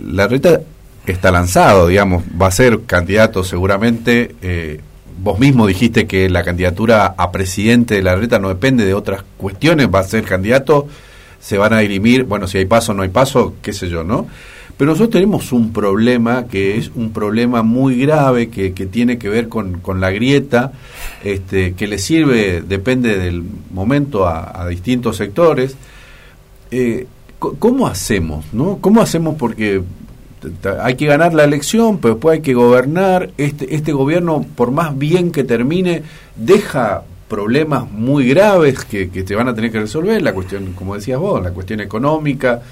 Larreta 0.00 0.60
está 1.06 1.30
lanzado, 1.30 1.88
digamos, 1.88 2.22
va 2.40 2.46
a 2.46 2.52
ser 2.52 2.82
candidato 2.86 3.44
seguramente. 3.44 4.36
Eh, 4.40 4.80
vos 5.18 5.38
mismo 5.38 5.66
dijiste 5.66 6.06
que 6.06 6.30
la 6.30 6.44
candidatura 6.44 7.14
a 7.16 7.32
presidente 7.32 7.94
de 7.94 8.02
Larreta 8.02 8.38
no 8.38 8.48
depende 8.48 8.84
de 8.84 8.94
otras 8.94 9.24
cuestiones, 9.36 9.88
va 9.92 10.00
a 10.00 10.04
ser 10.04 10.24
candidato 10.24 10.88
se 11.44 11.58
van 11.58 11.74
a 11.74 11.80
dirimir, 11.80 12.24
bueno, 12.24 12.46
si 12.46 12.56
hay 12.56 12.64
paso 12.64 12.92
o 12.92 12.94
no 12.94 13.02
hay 13.02 13.10
paso, 13.10 13.56
qué 13.60 13.74
sé 13.74 13.90
yo, 13.90 14.02
¿no? 14.02 14.26
Pero 14.76 14.90
nosotros 14.90 15.10
tenemos 15.10 15.52
un 15.52 15.72
problema 15.72 16.46
que 16.46 16.76
es 16.76 16.90
un 16.94 17.12
problema 17.12 17.62
muy 17.62 18.00
grave 18.00 18.48
que, 18.48 18.72
que 18.72 18.86
tiene 18.86 19.18
que 19.18 19.28
ver 19.28 19.48
con, 19.48 19.78
con, 19.78 20.00
la 20.00 20.10
grieta, 20.10 20.72
este, 21.22 21.74
que 21.74 21.86
le 21.86 21.98
sirve, 21.98 22.62
depende 22.62 23.16
del 23.16 23.44
momento, 23.70 24.26
a, 24.26 24.66
distintos 24.68 25.16
sectores. 25.16 25.76
Eh, 26.70 27.06
¿Cómo 27.38 27.86
hacemos? 27.86 28.46
¿no? 28.52 28.78
¿Cómo 28.80 29.00
hacemos? 29.00 29.36
Porque 29.36 29.82
hay 30.82 30.94
que 30.96 31.06
ganar 31.06 31.34
la 31.34 31.44
elección, 31.44 31.98
pero 31.98 32.14
después 32.14 32.38
hay 32.38 32.42
que 32.42 32.54
gobernar. 32.54 33.30
Este, 33.38 33.74
este 33.74 33.92
gobierno, 33.92 34.44
por 34.56 34.70
más 34.70 34.96
bien 34.96 35.30
que 35.30 35.44
termine, 35.44 36.02
deja 36.36 37.04
problemas 37.28 37.90
muy 37.90 38.28
graves 38.28 38.84
que, 38.84 39.10
que 39.10 39.22
te 39.22 39.34
van 39.34 39.48
a 39.48 39.54
tener 39.54 39.70
que 39.70 39.80
resolver, 39.80 40.20
la 40.22 40.32
cuestión, 40.32 40.72
como 40.72 40.94
decías 40.94 41.18
vos, 41.18 41.42
la 41.42 41.50
cuestión 41.50 41.80
económica, 41.80 42.62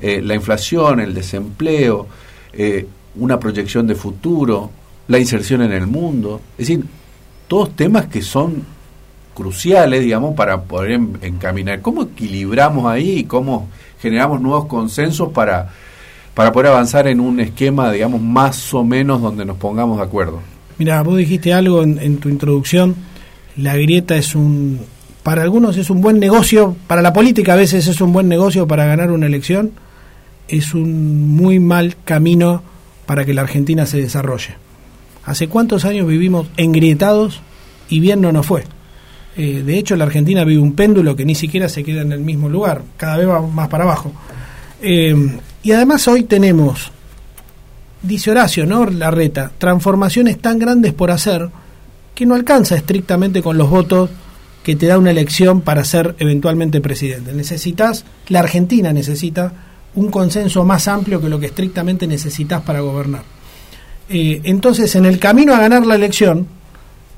eh, 0.00 0.20
la 0.22 0.34
inflación, 0.34 1.00
el 1.00 1.14
desempleo, 1.14 2.06
eh, 2.52 2.86
una 3.16 3.38
proyección 3.38 3.86
de 3.86 3.94
futuro, 3.94 4.70
la 5.08 5.18
inserción 5.18 5.62
en 5.62 5.72
el 5.72 5.86
mundo, 5.86 6.40
es 6.58 6.68
decir, 6.68 6.84
todos 7.48 7.76
temas 7.76 8.06
que 8.06 8.22
son 8.22 8.62
cruciales, 9.34 10.02
digamos, 10.02 10.34
para 10.34 10.62
poder 10.62 10.92
encaminar. 11.22 11.80
¿Cómo 11.80 12.02
equilibramos 12.02 12.86
ahí 12.86 13.18
y 13.18 13.24
cómo 13.24 13.68
generamos 14.00 14.40
nuevos 14.40 14.66
consensos 14.66 15.30
para, 15.30 15.70
para 16.34 16.52
poder 16.52 16.68
avanzar 16.68 17.08
en 17.08 17.20
un 17.20 17.40
esquema, 17.40 17.90
digamos, 17.90 18.20
más 18.20 18.72
o 18.74 18.84
menos 18.84 19.20
donde 19.20 19.44
nos 19.44 19.56
pongamos 19.56 19.98
de 19.98 20.04
acuerdo? 20.04 20.40
Mira, 20.78 21.02
vos 21.02 21.16
dijiste 21.16 21.52
algo 21.52 21.82
en 21.82 22.18
tu 22.18 22.28
introducción 22.28 22.96
la 23.56 23.76
grieta 23.76 24.16
es 24.16 24.34
un, 24.34 24.80
para 25.22 25.42
algunos 25.42 25.76
es 25.76 25.90
un 25.90 26.00
buen 26.00 26.18
negocio, 26.18 26.76
para 26.86 27.02
la 27.02 27.12
política 27.12 27.52
a 27.52 27.56
veces 27.56 27.86
es 27.86 28.00
un 28.00 28.12
buen 28.12 28.28
negocio 28.28 28.66
para 28.66 28.84
ganar 28.84 29.10
una 29.10 29.26
elección, 29.26 29.72
es 30.48 30.74
un 30.74 31.34
muy 31.34 31.58
mal 31.58 31.96
camino 32.04 32.62
para 33.06 33.24
que 33.24 33.34
la 33.34 33.42
Argentina 33.42 33.86
se 33.86 34.00
desarrolle. 34.00 34.56
¿Hace 35.24 35.48
cuántos 35.48 35.84
años 35.84 36.06
vivimos 36.06 36.48
engrietados 36.56 37.40
y 37.88 38.00
bien 38.00 38.20
no 38.20 38.32
nos 38.32 38.46
fue? 38.46 38.64
Eh, 39.36 39.62
de 39.64 39.78
hecho, 39.78 39.96
la 39.96 40.04
Argentina 40.04 40.44
vive 40.44 40.60
un 40.60 40.74
péndulo 40.74 41.16
que 41.16 41.24
ni 41.24 41.34
siquiera 41.34 41.68
se 41.68 41.82
queda 41.82 42.02
en 42.02 42.12
el 42.12 42.20
mismo 42.20 42.48
lugar, 42.48 42.82
cada 42.96 43.16
vez 43.16 43.28
va 43.28 43.40
más 43.40 43.68
para 43.68 43.84
abajo. 43.84 44.12
Eh, 44.80 45.38
y 45.62 45.72
además 45.72 46.06
hoy 46.08 46.24
tenemos, 46.24 46.92
dice 48.02 48.30
Horacio, 48.30 48.66
¿no? 48.66 48.84
La 48.84 49.10
reta, 49.10 49.50
transformaciones 49.56 50.38
tan 50.38 50.58
grandes 50.58 50.92
por 50.92 51.10
hacer 51.10 51.48
que 52.14 52.26
no 52.26 52.34
alcanza 52.34 52.76
estrictamente 52.76 53.42
con 53.42 53.58
los 53.58 53.70
votos 53.70 54.10
que 54.62 54.76
te 54.76 54.86
da 54.86 54.98
una 54.98 55.10
elección 55.10 55.62
para 55.62 55.84
ser 55.84 56.14
eventualmente 56.18 56.80
presidente. 56.80 57.32
Necesitas, 57.32 58.04
la 58.28 58.40
Argentina 58.40 58.92
necesita 58.92 59.52
un 59.96 60.10
consenso 60.10 60.64
más 60.64 60.88
amplio 60.88 61.20
que 61.20 61.28
lo 61.28 61.38
que 61.38 61.46
estrictamente 61.46 62.06
necesitas 62.06 62.62
para 62.62 62.80
gobernar. 62.80 63.22
Eh, 64.08 64.40
entonces, 64.44 64.94
en 64.96 65.06
el 65.06 65.18
camino 65.18 65.54
a 65.54 65.60
ganar 65.60 65.86
la 65.86 65.94
elección, 65.94 66.46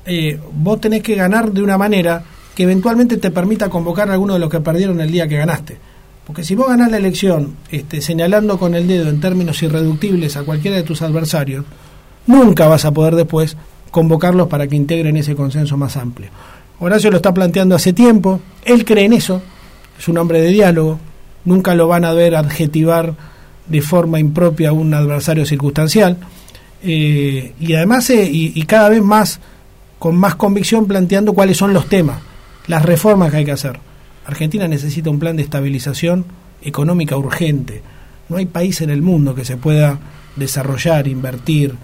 eh, 0.05 0.39
vos 0.53 0.79
tenés 0.79 1.03
que 1.03 1.15
ganar 1.15 1.51
de 1.51 1.61
una 1.61 1.77
manera 1.77 2.23
que 2.55 2.63
eventualmente 2.63 3.17
te 3.17 3.31
permita 3.31 3.69
convocar 3.69 4.09
a 4.09 4.13
algunos 4.13 4.35
de 4.35 4.39
los 4.39 4.49
que 4.49 4.61
perdieron 4.61 5.01
el 5.01 5.11
día 5.11 5.27
que 5.27 5.37
ganaste. 5.37 5.77
Porque 6.25 6.43
si 6.43 6.55
vos 6.55 6.67
ganás 6.67 6.91
la 6.91 6.97
elección 6.97 7.55
este, 7.71 8.01
señalando 8.01 8.57
con 8.57 8.75
el 8.75 8.87
dedo 8.87 9.09
en 9.09 9.21
términos 9.21 9.61
irreductibles 9.63 10.35
a 10.37 10.43
cualquiera 10.43 10.77
de 10.77 10.83
tus 10.83 11.01
adversarios, 11.01 11.65
nunca 12.25 12.67
vas 12.67 12.83
a 12.85 12.91
poder 12.91 13.15
después 13.15 13.55
convocarlos 13.91 14.47
para 14.47 14.67
que 14.67 14.75
integren 14.75 15.17
ese 15.17 15.35
consenso 15.35 15.77
más 15.77 15.97
amplio. 15.97 16.29
Horacio 16.79 17.09
lo 17.11 17.17
está 17.17 17.33
planteando 17.33 17.75
hace 17.75 17.93
tiempo, 17.93 18.39
él 18.63 18.85
cree 18.85 19.05
en 19.05 19.13
eso, 19.13 19.41
es 19.97 20.07
un 20.07 20.17
hombre 20.17 20.41
de 20.41 20.49
diálogo, 20.49 20.99
nunca 21.47 21.73
lo 21.75 21.87
van 21.87 22.03
a 22.03 22.13
ver 22.13 22.35
adjetivar 22.35 23.15
de 23.67 23.81
forma 23.81 24.19
impropia 24.19 24.69
a 24.69 24.73
un 24.73 24.93
adversario 24.93 25.45
circunstancial, 25.45 26.17
eh, 26.83 27.53
y 27.59 27.73
además, 27.73 28.09
eh, 28.09 28.29
y, 28.31 28.61
cada 28.63 28.89
vez 28.89 29.01
más, 29.01 29.39
con 29.97 30.15
más 30.15 30.35
convicción, 30.35 30.85
planteando 30.85 31.33
cuáles 31.33 31.57
son 31.57 31.73
los 31.73 31.87
temas, 31.87 32.19
las 32.67 32.83
reformas 32.83 33.31
que 33.31 33.37
hay 33.37 33.45
que 33.45 33.53
hacer. 33.53 33.79
Argentina 34.25 34.67
necesita 34.67 35.09
un 35.09 35.19
plan 35.19 35.37
de 35.37 35.43
estabilización 35.43 36.25
económica 36.61 37.15
urgente. 37.15 37.81
No 38.27 38.37
hay 38.37 38.45
país 38.45 38.81
en 38.81 38.89
el 38.89 39.01
mundo 39.01 39.33
que 39.33 39.45
se 39.45 39.55
pueda 39.55 39.97
desarrollar, 40.35 41.07
invertir, 41.07 41.75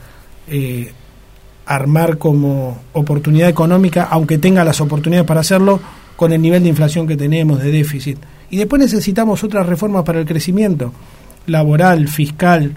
eh, 0.49 0.91
armar 1.65 2.17
como 2.17 2.81
oportunidad 2.91 3.47
económica, 3.47 4.09
aunque 4.11 4.37
tenga 4.37 4.65
las 4.65 4.81
oportunidades 4.81 5.25
para 5.25 5.39
hacerlo, 5.39 5.79
con 6.17 6.33
el 6.33 6.41
nivel 6.41 6.63
de 6.63 6.69
inflación 6.69 7.07
que 7.07 7.15
tenemos, 7.15 7.63
de 7.63 7.71
déficit. 7.71 8.17
Y 8.53 8.57
después 8.57 8.79
necesitamos 8.79 9.43
otras 9.43 9.65
reformas 9.65 10.03
para 10.03 10.19
el 10.19 10.27
crecimiento, 10.27 10.93
laboral, 11.47 12.07
fiscal. 12.07 12.75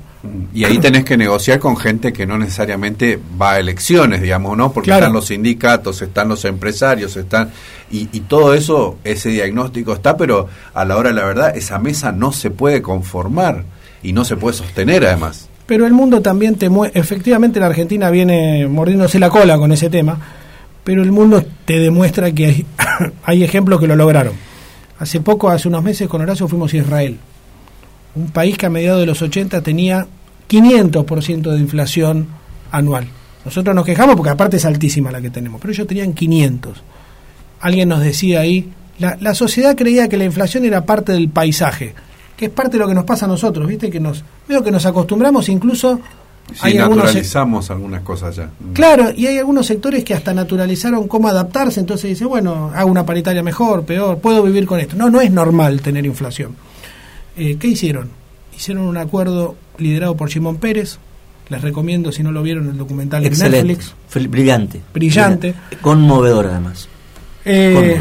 Y 0.54 0.64
ahí 0.64 0.78
tenés 0.78 1.04
que 1.04 1.18
negociar 1.18 1.58
con 1.58 1.76
gente 1.76 2.14
que 2.14 2.24
no 2.24 2.38
necesariamente 2.38 3.20
va 3.38 3.52
a 3.52 3.60
elecciones, 3.60 4.22
digamos, 4.22 4.56
¿no? 4.56 4.72
Porque 4.72 4.90
están 4.90 5.12
los 5.12 5.26
sindicatos, 5.26 6.00
están 6.00 6.30
los 6.30 6.46
empresarios, 6.46 7.14
están... 7.18 7.50
Y, 7.90 8.08
y 8.10 8.20
todo 8.20 8.54
eso, 8.54 8.96
ese 9.04 9.28
diagnóstico 9.28 9.92
está, 9.92 10.16
pero 10.16 10.48
a 10.72 10.82
la 10.86 10.96
hora 10.96 11.10
de 11.10 11.16
la 11.16 11.26
verdad, 11.26 11.54
esa 11.54 11.78
mesa 11.78 12.10
no 12.10 12.32
se 12.32 12.48
puede 12.50 12.80
conformar 12.80 13.64
y 14.02 14.14
no 14.14 14.24
se 14.24 14.38
puede 14.38 14.56
sostener 14.56 15.04
además 15.04 15.50
pero 15.66 15.84
el 15.84 15.92
mundo 15.92 16.22
también 16.22 16.54
te 16.54 16.68
muestra, 16.68 17.00
efectivamente 17.00 17.58
la 17.58 17.66
Argentina 17.66 18.08
viene 18.08 18.68
mordiéndose 18.68 19.18
la 19.18 19.30
cola 19.30 19.58
con 19.58 19.72
ese 19.72 19.90
tema, 19.90 20.16
pero 20.84 21.02
el 21.02 21.10
mundo 21.10 21.44
te 21.64 21.80
demuestra 21.80 22.30
que 22.30 22.46
hay, 22.46 22.66
hay 23.24 23.42
ejemplos 23.42 23.80
que 23.80 23.88
lo 23.88 23.96
lograron. 23.96 24.45
Hace 24.98 25.20
poco, 25.20 25.50
hace 25.50 25.68
unos 25.68 25.82
meses, 25.82 26.08
con 26.08 26.22
Horacio 26.22 26.48
fuimos 26.48 26.72
a 26.72 26.76
Israel, 26.78 27.18
un 28.14 28.30
país 28.30 28.56
que 28.56 28.66
a 28.66 28.70
mediados 28.70 29.00
de 29.00 29.06
los 29.06 29.20
80 29.20 29.60
tenía 29.60 30.06
500% 30.48 31.50
de 31.50 31.58
inflación 31.58 32.28
anual. 32.70 33.08
Nosotros 33.44 33.74
nos 33.74 33.84
quejamos 33.84 34.16
porque 34.16 34.30
aparte 34.30 34.56
es 34.56 34.64
altísima 34.64 35.12
la 35.12 35.20
que 35.20 35.30
tenemos, 35.30 35.60
pero 35.60 35.72
ellos 35.72 35.86
tenían 35.86 36.14
500. 36.14 36.82
Alguien 37.60 37.88
nos 37.88 38.00
decía 38.00 38.40
ahí, 38.40 38.72
la, 38.98 39.16
la 39.20 39.34
sociedad 39.34 39.76
creía 39.76 40.08
que 40.08 40.16
la 40.16 40.24
inflación 40.24 40.64
era 40.64 40.84
parte 40.84 41.12
del 41.12 41.28
paisaje 41.28 41.94
que 42.36 42.46
es 42.46 42.50
parte 42.50 42.72
de 42.72 42.78
lo 42.80 42.88
que 42.88 42.94
nos 42.94 43.04
pasa 43.04 43.24
a 43.24 43.28
nosotros, 43.28 43.66
¿viste? 43.66 43.90
Que 43.90 43.98
nos 43.98 44.22
veo 44.46 44.62
que 44.62 44.70
nos 44.70 44.84
acostumbramos 44.84 45.48
incluso 45.48 46.00
Sí, 46.54 46.74
naturalizamos 46.74 47.70
algunas 47.70 48.02
cosas 48.02 48.36
ya. 48.36 48.50
Claro, 48.72 49.10
y 49.14 49.26
hay 49.26 49.38
algunos 49.38 49.66
sectores 49.66 50.04
que 50.04 50.14
hasta 50.14 50.32
naturalizaron 50.32 51.08
cómo 51.08 51.28
adaptarse, 51.28 51.80
entonces 51.80 52.10
dice, 52.10 52.24
bueno, 52.24 52.70
hago 52.74 52.90
una 52.90 53.04
paritaria 53.04 53.42
mejor, 53.42 53.84
peor, 53.84 54.18
puedo 54.18 54.42
vivir 54.42 54.64
con 54.66 54.78
esto. 54.78 54.96
No, 54.96 55.10
no 55.10 55.20
es 55.20 55.30
normal 55.30 55.80
tener 55.80 56.06
inflación. 56.06 56.54
Eh, 57.36 57.56
¿Qué 57.58 57.68
hicieron? 57.68 58.10
Hicieron 58.56 58.84
un 58.84 58.96
acuerdo 58.96 59.56
liderado 59.78 60.16
por 60.16 60.30
Simón 60.30 60.56
Pérez, 60.58 60.98
les 61.48 61.62
recomiendo 61.62 62.12
si 62.12 62.22
no 62.22 62.32
lo 62.32 62.42
vieron 62.42 62.68
el 62.68 62.78
documental 62.78 63.22
de 63.22 63.30
Netflix. 63.30 63.94
Brillante. 64.28 64.80
Brillante. 64.94 65.54
Conmovedor 65.80 66.46
además. 66.46 66.88
Eh, 67.44 68.00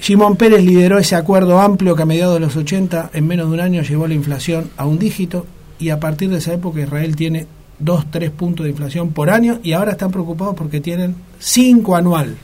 Simón 0.00 0.36
Pérez 0.36 0.62
lideró 0.62 0.98
ese 0.98 1.16
acuerdo 1.16 1.60
amplio 1.60 1.96
que 1.96 2.02
a 2.02 2.06
mediados 2.06 2.34
de 2.34 2.40
los 2.40 2.56
80, 2.56 3.10
en 3.14 3.26
menos 3.26 3.48
de 3.48 3.54
un 3.54 3.60
año, 3.60 3.82
llevó 3.82 4.06
la 4.06 4.14
inflación 4.14 4.70
a 4.76 4.86
un 4.86 4.98
dígito 4.98 5.46
y 5.78 5.90
a 5.90 6.00
partir 6.00 6.30
de 6.30 6.38
esa 6.38 6.52
época 6.52 6.80
Israel 6.80 7.16
tiene 7.16 7.46
2, 7.78 8.06
3 8.10 8.30
puntos 8.30 8.64
de 8.64 8.70
inflación 8.70 9.10
por 9.10 9.30
año 9.30 9.60
y 9.62 9.72
ahora 9.72 9.92
están 9.92 10.10
preocupados 10.10 10.54
porque 10.54 10.80
tienen 10.80 11.16
5 11.38 11.96
anual. 11.96 12.36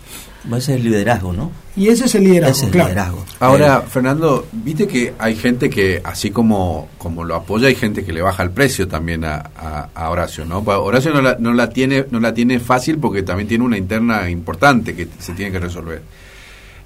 Ese 0.46 0.56
es 0.56 0.68
el 0.68 0.84
liderazgo, 0.84 1.32
¿no? 1.32 1.50
Y 1.76 1.88
ese 1.88 2.06
es 2.06 2.14
el 2.14 2.24
liderazgo. 2.24 3.24
Ahora, 3.40 3.82
Fernando, 3.82 4.46
viste 4.52 4.88
que 4.88 5.14
hay 5.18 5.36
gente 5.36 5.68
que, 5.68 6.00
así 6.02 6.30
como, 6.30 6.88
como 6.98 7.24
lo 7.24 7.36
apoya, 7.36 7.68
hay 7.68 7.74
gente 7.74 8.04
que 8.04 8.12
le 8.12 8.22
baja 8.22 8.42
el 8.42 8.50
precio 8.50 8.88
también 8.88 9.24
a, 9.24 9.88
Horacio, 9.94 10.44
¿no? 10.46 10.58
Horacio 10.58 11.12
no 11.12 11.20
la, 11.20 11.36
no, 11.38 11.52
la 11.52 11.68
tiene, 11.68 12.06
no 12.10 12.20
la 12.20 12.32
tiene 12.32 12.58
fácil 12.58 12.98
porque 12.98 13.22
también 13.22 13.48
tiene 13.48 13.64
una 13.64 13.76
interna 13.76 14.28
importante 14.30 14.96
que 14.96 15.08
se 15.18 15.34
tiene 15.34 15.52
que 15.52 15.60
resolver. 15.60 16.02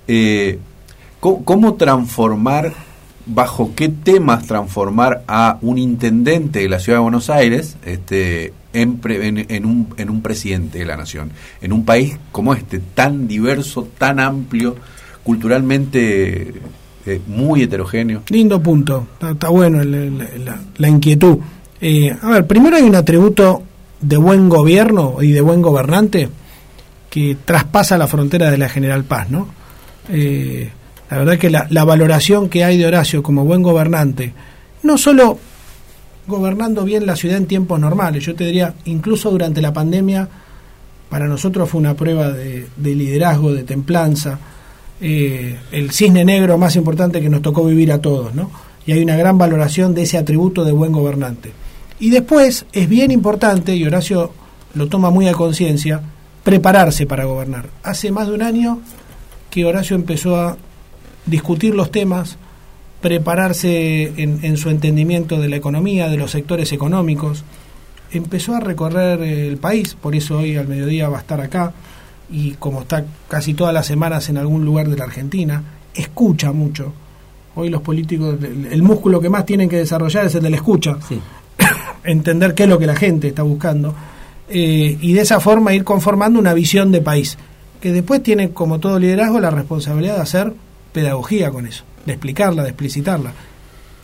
Eh, 0.07 0.59
¿cómo, 1.21 1.75
transformar, 1.75 2.73
bajo 3.27 3.73
qué 3.75 3.89
temas 3.89 4.47
transformar 4.47 5.23
a 5.27 5.59
un 5.63 5.79
intendente 5.79 6.61
de 6.61 6.69
la 6.69 6.79
ciudad 6.79 6.99
de 6.99 7.03
Buenos 7.03 7.31
Aires 7.31 7.77
este, 7.85 8.53
en, 8.73 9.01
en, 9.05 9.67
un, 9.67 9.95
en 9.97 10.11
un 10.11 10.23
presidente 10.23 10.79
de 10.79 10.85
la 10.85 10.97
nación? 10.97 11.31
En 11.61 11.73
un 11.73 11.85
país 11.85 12.19
como 12.33 12.55
este, 12.55 12.81
tan 12.81 13.27
diverso, 13.29 13.89
tan 13.99 14.21
amplio, 14.21 14.77
culturalmente 15.23 16.55
eh, 17.07 17.21
muy 17.27 17.63
heterogéneo. 17.63 18.23
Lindo 18.29 18.63
punto, 18.63 19.09
está, 19.21 19.49
bueno 19.49 19.83
la, 19.83 20.89
inquietud. 20.89 21.39
Eh, 21.81 22.17
a 22.21 22.31
ver, 22.31 22.47
primero 22.47 22.77
hay 22.77 22.83
un 22.83 22.95
atributo 22.95 23.63
de 24.01 24.17
buen 24.17 24.49
gobierno 24.49 25.17
y 25.23 25.33
de 25.33 25.41
buen 25.41 25.63
gobernante 25.63 26.29
que 27.11 27.37
traspasa 27.45 27.99
la 27.99 28.07
frontera 28.07 28.51
de 28.51 28.59
la 28.59 28.69
General 28.69 29.05
Paz, 29.05 29.31
¿no? 29.31 29.49
Eh, 30.09 30.71
la 31.11 31.19
verdad 31.19 31.39
que 31.39 31.51
la, 31.51 31.85
valoración 31.85 32.49
que 32.49 32.65
hay 32.65 32.79
de 32.79 32.87
Horacio 32.87 33.23
como 33.23 33.45
buen 33.45 33.63
gobernante, 33.63 34.33
no 34.83 34.97
solo 34.99 35.39
gobernando 36.27 36.85
bien 36.85 37.07
la 37.07 37.17
ciudad 37.17 37.37
en 37.37 37.47
tiempos 37.47 37.79
normales, 37.79 38.25
yo 38.25 38.35
te 38.35 38.45
diría, 38.45 38.75
incluso 38.87 39.31
durante 39.31 39.61
la 39.61 39.73
pandemia, 39.73 40.29
para 41.09 41.27
nosotros 41.27 41.69
fue 41.69 41.81
una 41.81 41.95
prueba 41.95 42.31
de, 42.31 42.69
liderazgo, 42.77 43.53
de 43.53 43.65
templanza, 43.65 44.39
eh, 45.01 45.59
el 45.71 45.91
cisne 45.91 46.25
negro 46.25 46.57
más 46.57 46.77
importante 46.77 47.21
que 47.21 47.29
nos 47.29 47.43
tocó 47.43 47.65
vivir 47.65 47.93
a 47.93 48.01
todos, 48.01 48.35
¿no? 48.35 48.51
Y 48.87 48.93
hay 48.93 49.03
una 49.03 49.17
gran 49.17 49.37
valoración 49.37 49.95
de 49.95 50.03
ese 50.03 50.19
atributo 50.19 50.65
de 50.65 50.73
buen 50.73 50.93
gobernante. 50.93 51.53
Y 52.01 52.11
después 52.11 52.67
es 52.73 52.89
bien 52.89 53.11
importante, 53.11 53.77
y 53.77 53.85
Horacio 53.85 54.33
lo 54.75 54.89
toma 54.89 55.11
muy 55.11 55.29
a 55.29 55.33
conciencia, 55.33 56.01
prepararse 56.43 57.07
para 57.07 57.25
gobernar. 57.25 57.69
Hace 57.83 58.11
más 58.11 58.29
de 58.29 58.35
un 58.35 58.43
año 58.43 58.81
que 59.51 59.65
Horacio 59.65 59.97
empezó 59.97 60.37
a 60.37 60.57
discutir 61.27 61.75
los 61.75 61.91
temas, 61.91 62.37
prepararse 63.01 64.13
en, 64.17 64.57
su 64.57 64.71
entendimiento 64.71 65.39
de 65.39 65.49
la 65.49 65.57
economía, 65.57 66.09
de 66.09 66.17
los 66.17 66.31
sectores 66.31 66.73
económicos, 66.73 67.45
empezó 68.11 68.55
a 68.55 68.61
recorrer 68.61 69.21
el 69.21 69.59
país, 69.59 69.95
por 69.95 70.15
eso 70.15 70.39
hoy 70.39 70.57
al 70.57 70.69
mediodía 70.69 71.09
va 71.09 71.19
a 71.19 71.21
estar 71.21 71.41
acá, 71.41 71.73
y 72.31 72.53
como 72.53 72.83
está 72.83 73.05
casi 73.29 73.53
todas 73.53 73.75
las 73.75 73.87
semanas 73.87 74.29
en 74.31 74.39
algún 74.39 74.65
lugar 74.65 74.89
de 74.89 74.97
la 74.97 75.05
Argentina, 75.05 75.63
escucha 75.95 76.53
mucho. 76.53 76.93
Hoy 77.57 77.69
los 77.69 77.83
políticos, 77.83 78.37
el, 78.43 78.83
músculo 78.83 79.21
que 79.21 79.29
más 79.29 79.45
tienen 79.45 79.69
que 79.69 79.77
desarrollar 79.77 80.27
es 80.27 80.35
el 80.37 80.43
de 80.43 80.51
la 80.51 80.57
escucha, 80.57 80.97
entender 82.05 82.55
qué 82.55 82.63
es 82.63 82.69
lo 82.69 82.79
que 82.79 82.87
la 82.87 82.97
gente 82.97 83.29
está 83.29 83.43
buscando, 83.43 83.95
eh, 84.49 84.97
y 85.01 85.13
de 85.13 85.21
esa 85.21 85.41
forma 85.41 85.75
ir 85.75 85.85
conformando 85.85 86.39
una 86.39 86.55
visión 86.55 86.91
de 86.91 87.01
país 87.01 87.37
que 87.81 87.93
después 87.93 88.23
tiene, 88.23 88.51
como 88.51 88.81
todo 88.81 88.99
liderazgo, 88.99 89.41
la 89.41 89.51
responsabilidad 89.51 90.17
de 90.17 90.23
hacer 90.23 90.55
pedagogía 90.95 91.51
con 91.51 91.67
eso, 91.67 91.85
de 92.07 92.13
explicarla, 92.13 92.63
de 92.63 92.69
explicitarla. 92.71 93.35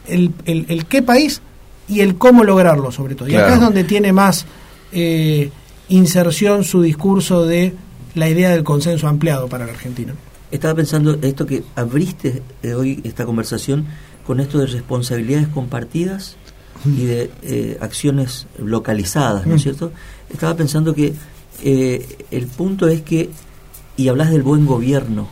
El, 0.07 0.35
el, 0.45 0.87
qué 0.87 1.03
país 1.03 1.41
y 1.89 2.01
el 2.01 2.17
cómo 2.17 2.43
lograrlo, 2.43 2.91
sobre 2.91 3.15
todo. 3.15 3.29
Y 3.29 3.37
acá 3.37 3.55
es 3.55 3.61
donde 3.61 3.85
tiene 3.85 4.13
más 4.13 4.45
eh, 4.93 5.51
inserción 5.89 6.65
su 6.65 6.83
discurso 6.83 7.47
de 7.47 7.75
la 8.17 8.29
idea 8.29 8.51
del 8.51 8.65
consenso 8.65 9.07
ampliado 9.07 9.49
para 9.49 9.67
la 9.67 9.73
Argentina. 9.73 10.15
Estaba 10.51 10.75
pensando 10.75 11.17
esto 11.23 11.47
que 11.47 11.63
abriste 11.77 12.43
eh, 12.65 12.75
hoy 12.75 13.01
esta 13.05 13.25
conversación 13.25 13.87
con 14.27 14.41
esto 14.41 14.59
de 14.59 14.67
responsabilidades 14.67 15.47
compartidas 15.47 16.37
y 16.85 17.05
de 17.05 17.31
eh, 17.43 17.79
acciones 17.81 18.49
localizadas, 18.59 19.47
¿no 19.47 19.55
es 19.55 19.63
cierto? 19.63 19.93
Estaba 20.29 20.57
pensando 20.57 20.93
que 20.93 21.15
el 21.63 22.47
punto 22.47 22.89
es 22.89 23.03
que 23.03 23.29
y 23.97 24.09
hablas 24.09 24.31
del 24.31 24.43
buen 24.43 24.67
gobierno. 24.67 25.29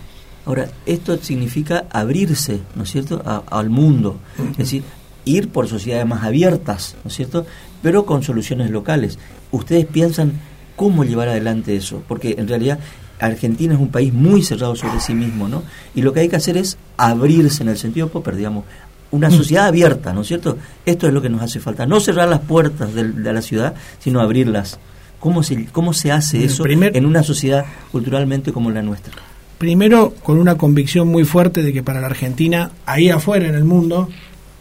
Ahora, 0.49 0.71
esto 0.87 1.19
significa 1.19 1.85
abrirse, 1.91 2.61
¿no 2.75 2.85
es 2.85 2.91
cierto?, 2.91 3.23
al 3.51 3.69
mundo. 3.69 4.19
Es 4.53 4.57
decir, 4.57 4.83
ir 5.27 5.51
por 5.51 5.69
sociedades 5.69 6.07
más 6.07 6.25
abiertas, 6.25 6.97
¿no 7.05 7.09
es 7.11 7.17
cierto?, 7.17 7.45
pero 7.83 8.07
con 8.07 8.23
soluciones 8.23 8.71
locales. 8.71 9.19
¿Ustedes 9.53 9.85
piensan 9.85 10.33
cómo 10.75 11.05
llevar 11.05 11.29
adelante 11.29 11.77
eso? 11.77 12.03
Porque 12.09 12.37
en 12.39 12.49
realidad 12.49 12.79
Argentina 13.21 13.75
es 13.75 13.81
un 13.81 13.91
país 13.91 14.11
muy 14.15 14.43
cerrado 14.43 14.75
sobre 14.75 15.01
sí 15.01 15.13
mismo, 15.13 15.49
¿no? 15.49 15.65
Y 15.95 16.01
lo 16.01 16.15
que 16.15 16.21
hay 16.21 16.31
que 16.31 16.37
hacer 16.37 16.57
es 16.57 16.79
abrirse 16.97 17.63
en 17.63 17.69
el 17.69 17.77
sentido 17.77 18.09
pues 18.09 18.35
digamos, 18.35 18.65
una 19.11 19.31
sociedad 19.31 19.67
abierta, 19.67 20.15
¿no 20.15 20.23
es 20.23 20.29
cierto? 20.29 20.57
Esto 20.87 21.07
es 21.07 21.13
lo 21.13 21.21
que 21.21 21.29
nos 21.29 21.43
hace 21.43 21.61
falta. 21.61 21.85
No 21.85 22.01
cerrar 22.01 22.27
las 22.27 22.41
puertas 22.41 22.95
de 22.95 23.33
la 23.35 23.43
ciudad, 23.43 23.75
sino 23.99 24.23
abrirlas 24.23 24.79
¿Cómo 25.21 25.43
se, 25.43 25.67
cómo 25.67 25.93
se 25.93 26.13
hace 26.13 26.45
eso 26.45 26.65
en 26.67 27.05
una 27.05 27.23
sociedad 27.23 27.65
culturalmente 27.91 28.53
como 28.53 28.71
la 28.71 28.83
nuestra? 28.83 29.15
Primero, 29.59 30.15
con 30.23 30.39
una 30.39 30.57
convicción 30.57 31.09
muy 31.09 31.25
fuerte 31.25 31.63
de 31.63 31.73
que 31.73 31.83
para 31.83 32.01
la 32.01 32.07
Argentina, 32.07 32.71
ahí 32.87 33.11
afuera 33.11 33.49
en 33.49 33.57
el 33.57 33.65
mundo, 33.65 34.09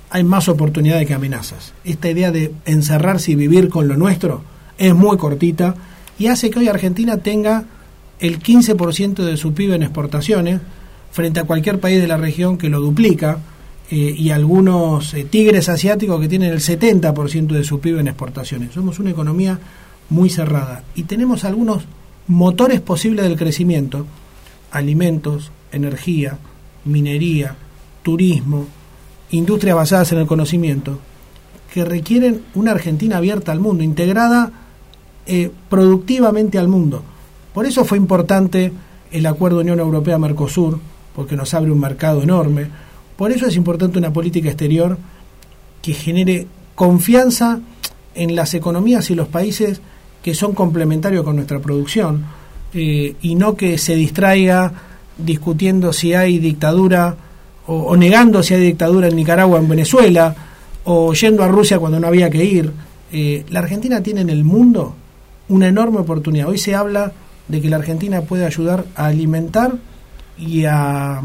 hay 0.09 0.23
más 0.23 0.49
oportunidades 0.49 1.07
que 1.07 1.13
amenazas. 1.13 1.73
Esta 1.83 2.09
idea 2.09 2.31
de 2.31 2.51
encerrarse 2.65 3.31
y 3.31 3.35
vivir 3.35 3.69
con 3.69 3.87
lo 3.87 3.95
nuestro 3.95 4.41
es 4.77 4.95
muy 4.95 5.17
cortita 5.17 5.75
y 6.17 6.27
hace 6.27 6.49
que 6.49 6.59
hoy 6.59 6.67
Argentina 6.67 7.17
tenga 7.17 7.65
el 8.19 8.39
15% 8.39 9.23
de 9.23 9.37
su 9.37 9.53
PIB 9.53 9.73
en 9.73 9.83
exportaciones 9.83 10.61
frente 11.11 11.39
a 11.39 11.43
cualquier 11.43 11.79
país 11.79 12.01
de 12.01 12.07
la 12.07 12.17
región 12.17 12.57
que 12.57 12.69
lo 12.69 12.79
duplica 12.79 13.37
eh, 13.91 14.15
y 14.17 14.31
algunos 14.31 15.13
eh, 15.13 15.23
tigres 15.23 15.69
asiáticos 15.69 16.19
que 16.19 16.27
tienen 16.27 16.51
el 16.51 16.59
70% 16.59 17.47
de 17.47 17.63
su 17.63 17.79
PIB 17.79 17.99
en 17.99 18.07
exportaciones. 18.07 18.73
Somos 18.73 18.99
una 18.99 19.11
economía 19.11 19.59
muy 20.09 20.29
cerrada. 20.29 20.83
Y 20.95 21.03
tenemos 21.03 21.43
algunos 21.43 21.83
motores 22.27 22.81
posibles 22.81 23.25
del 23.25 23.37
crecimiento, 23.37 24.05
alimentos, 24.77 25.51
energía, 25.71 26.37
minería, 26.85 27.55
turismo, 28.03 28.67
industrias 29.31 29.75
basadas 29.75 30.11
en 30.13 30.19
el 30.19 30.27
conocimiento, 30.27 30.99
que 31.73 31.83
requieren 31.83 32.43
una 32.55 32.71
Argentina 32.71 33.17
abierta 33.17 33.51
al 33.51 33.59
mundo, 33.59 33.83
integrada 33.83 34.51
eh, 35.25 35.51
productivamente 35.69 36.57
al 36.57 36.67
mundo. 36.67 37.03
Por 37.53 37.65
eso 37.65 37.83
fue 37.83 37.97
importante 37.97 38.71
el 39.11 39.25
acuerdo 39.25 39.59
Unión 39.59 39.79
Europea-Mercosur, 39.79 40.79
porque 41.15 41.35
nos 41.35 41.53
abre 41.53 41.71
un 41.71 41.79
mercado 41.79 42.21
enorme. 42.21 42.67
Por 43.15 43.31
eso 43.31 43.47
es 43.47 43.55
importante 43.55 43.97
una 43.97 44.13
política 44.13 44.49
exterior 44.49 44.97
que 45.81 45.93
genere 45.93 46.47
confianza 46.75 47.59
en 48.15 48.35
las 48.35 48.53
economías 48.53 49.09
y 49.09 49.15
los 49.15 49.27
países 49.27 49.81
que 50.23 50.33
son 50.33 50.53
complementarios 50.53 51.23
con 51.23 51.35
nuestra 51.35 51.59
producción 51.59 52.25
eh, 52.79 53.15
y 53.23 53.33
no 53.33 53.55
que 53.55 53.79
se 53.79 53.95
distraiga 53.95 54.71
discutiendo 55.17 55.91
si 55.93 56.13
hay 56.13 56.37
dictadura 56.37 57.15
o, 57.65 57.97
negando 57.97 58.43
si 58.43 58.53
hay 58.53 58.61
dictadura 58.61 59.07
en 59.07 59.15
Nicaragua 59.15 59.57
o 59.57 59.61
en 59.61 59.67
Venezuela 59.67 60.35
o 60.83 61.11
yendo 61.13 61.43
a 61.43 61.47
Rusia 61.47 61.79
cuando 61.79 61.99
no 61.99 62.05
había 62.05 62.29
que 62.29 62.45
ir. 62.45 62.71
Eh, 63.11 63.45
la 63.49 63.59
Argentina 63.61 64.01
tiene 64.03 64.21
en 64.21 64.29
el 64.29 64.43
mundo 64.43 64.95
una 65.49 65.67
enorme 65.67 65.99
oportunidad. 65.99 66.49
Hoy 66.49 66.59
se 66.59 66.75
habla 66.75 67.13
de 67.47 67.61
que 67.61 67.69
la 67.69 67.77
Argentina 67.77 68.21
puede 68.21 68.45
ayudar 68.45 68.85
a 68.95 69.07
alimentar 69.07 69.73
y 70.37 70.65
a 70.65 71.23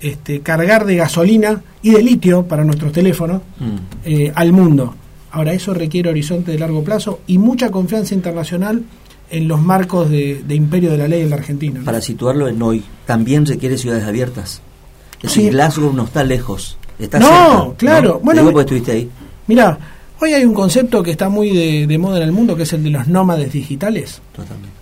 este, 0.00 0.40
cargar 0.40 0.84
de 0.84 0.96
gasolina 0.96 1.62
y 1.80 1.92
de 1.92 2.02
litio 2.02 2.44
para 2.44 2.64
nuestros 2.64 2.92
teléfonos 2.92 3.40
mm. 3.58 3.76
eh, 4.04 4.32
al 4.34 4.52
mundo. 4.52 4.94
Ahora, 5.30 5.54
eso 5.54 5.72
requiere 5.72 6.10
horizonte 6.10 6.52
de 6.52 6.58
largo 6.58 6.84
plazo 6.84 7.20
y 7.26 7.38
mucha 7.38 7.70
confianza 7.70 8.14
internacional 8.14 8.82
en 9.30 9.48
los 9.48 9.60
marcos 9.60 10.10
de, 10.10 10.42
imperio 10.48 10.90
de 10.90 10.98
la 10.98 11.08
ley 11.08 11.22
en 11.22 11.30
la 11.30 11.36
Argentina. 11.36 11.80
Para 11.84 12.00
situarlo 12.00 12.48
en 12.48 12.60
hoy, 12.62 12.84
también 13.06 13.46
requiere 13.46 13.76
ciudades 13.78 14.04
abiertas. 14.04 14.60
Es 15.22 15.34
decir, 15.34 15.52
Glasgow 15.52 15.92
no 15.92 16.04
está 16.04 16.22
lejos, 16.24 16.78
está 16.98 17.18
no, 17.18 17.74
claro. 17.76 18.20
Bueno, 18.22 18.60
estuviste 18.60 18.92
ahí. 18.92 19.10
Mira, 19.46 19.78
Hoy 20.18 20.32
hay 20.32 20.46
un 20.46 20.54
concepto 20.54 21.02
que 21.02 21.10
está 21.10 21.28
muy 21.28 21.50
de, 21.86 21.98
moda 21.98 22.16
en 22.16 22.22
el 22.22 22.32
mundo, 22.32 22.56
que 22.56 22.62
es 22.62 22.72
el 22.72 22.82
de 22.82 22.88
los 22.88 23.06
nómades 23.06 23.52
digitales, 23.52 24.22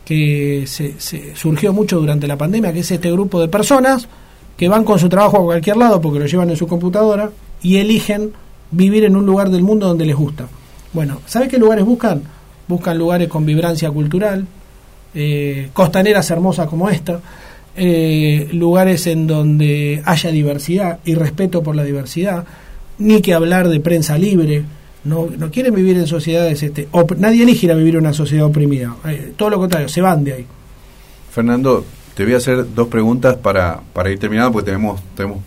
que 0.04 0.64
se, 0.68 0.94
surgió 1.35 1.72
mucho 1.72 1.98
durante 1.98 2.28
la 2.28 2.38
pandemia, 2.38 2.72
que 2.72 2.80
es 2.80 2.90
este 2.92 3.11
grupo 3.11 3.40
de 3.40 3.48
personas 3.48 4.07
que 4.57 4.68
van 4.68 4.85
con 4.85 5.00
su 5.00 5.09
trabajo 5.09 5.38
a 5.38 5.44
cualquier 5.44 5.76
lado 5.76 6.00
porque 6.00 6.20
lo 6.20 6.26
llevan 6.26 6.50
en 6.50 6.57
su 6.57 6.68
computadora 6.68 7.33
y 7.62 7.78
eligen 7.78 8.33
vivir 8.70 9.02
en 9.04 9.16
un 9.16 9.26
lugar 9.26 9.50
del 9.50 9.64
mundo 9.64 9.88
donde 9.88 10.07
les 10.07 10.14
gusta. 10.14 10.46
Bueno, 10.92 11.20
¿sabes 11.26 11.48
qué 11.48 11.59
lugares 11.59 11.85
buscan? 11.85 12.22
Buscan 12.66 12.98
lugares 12.98 13.29
con 13.29 13.44
vibrancia 13.44 13.90
cultural, 13.90 14.46
eh, 15.14 15.68
costaneras 15.72 16.31
hermosas 16.31 16.68
como 16.68 16.88
esta, 16.88 17.20
eh, 17.77 18.48
lugares 18.53 19.07
en 19.07 19.27
donde 19.27 20.03
haya 20.05 20.31
diversidad 20.31 21.00
y 21.05 21.14
respeto 21.14 21.62
por 21.62 21.77
la 21.77 21.85
diversidad, 21.85 22.44
ni 22.98 23.20
que 23.20 23.35
hablar 23.35 23.68
de 23.68 23.81
prensa 23.81 24.16
libre. 24.16 24.64
No, 25.05 25.29
no 25.37 25.50
quieren 25.50 25.74
vivir 25.74 25.98
en 25.98 26.07
sociedades, 26.07 26.62
este, 26.62 26.88
nadie 27.18 27.42
elige 27.42 27.66
ir 27.66 27.72
a 27.72 27.74
vivir 27.74 27.94
en 27.94 28.00
una 28.00 28.14
sociedad 28.14 28.46
oprimida, 28.46 28.96
eh, 29.07 29.35
todo 29.37 29.50
lo 29.50 29.59
contrario, 29.59 29.88
se 29.88 30.00
van 30.00 30.24
de 30.24 30.33
ahí. 30.33 30.46
Fernando, 31.31 31.85
te 32.14 32.24
voy 32.24 32.35
a 32.35 32.37
hacer 32.37 32.74
dos 32.74 32.88
preguntas 32.88 33.37
para, 33.37 33.81
para 33.92 34.11
ir 34.11 34.18
terminando, 34.18 34.53
porque 34.53 34.66
tenemos, 34.66 35.00
tenemos 35.16 35.40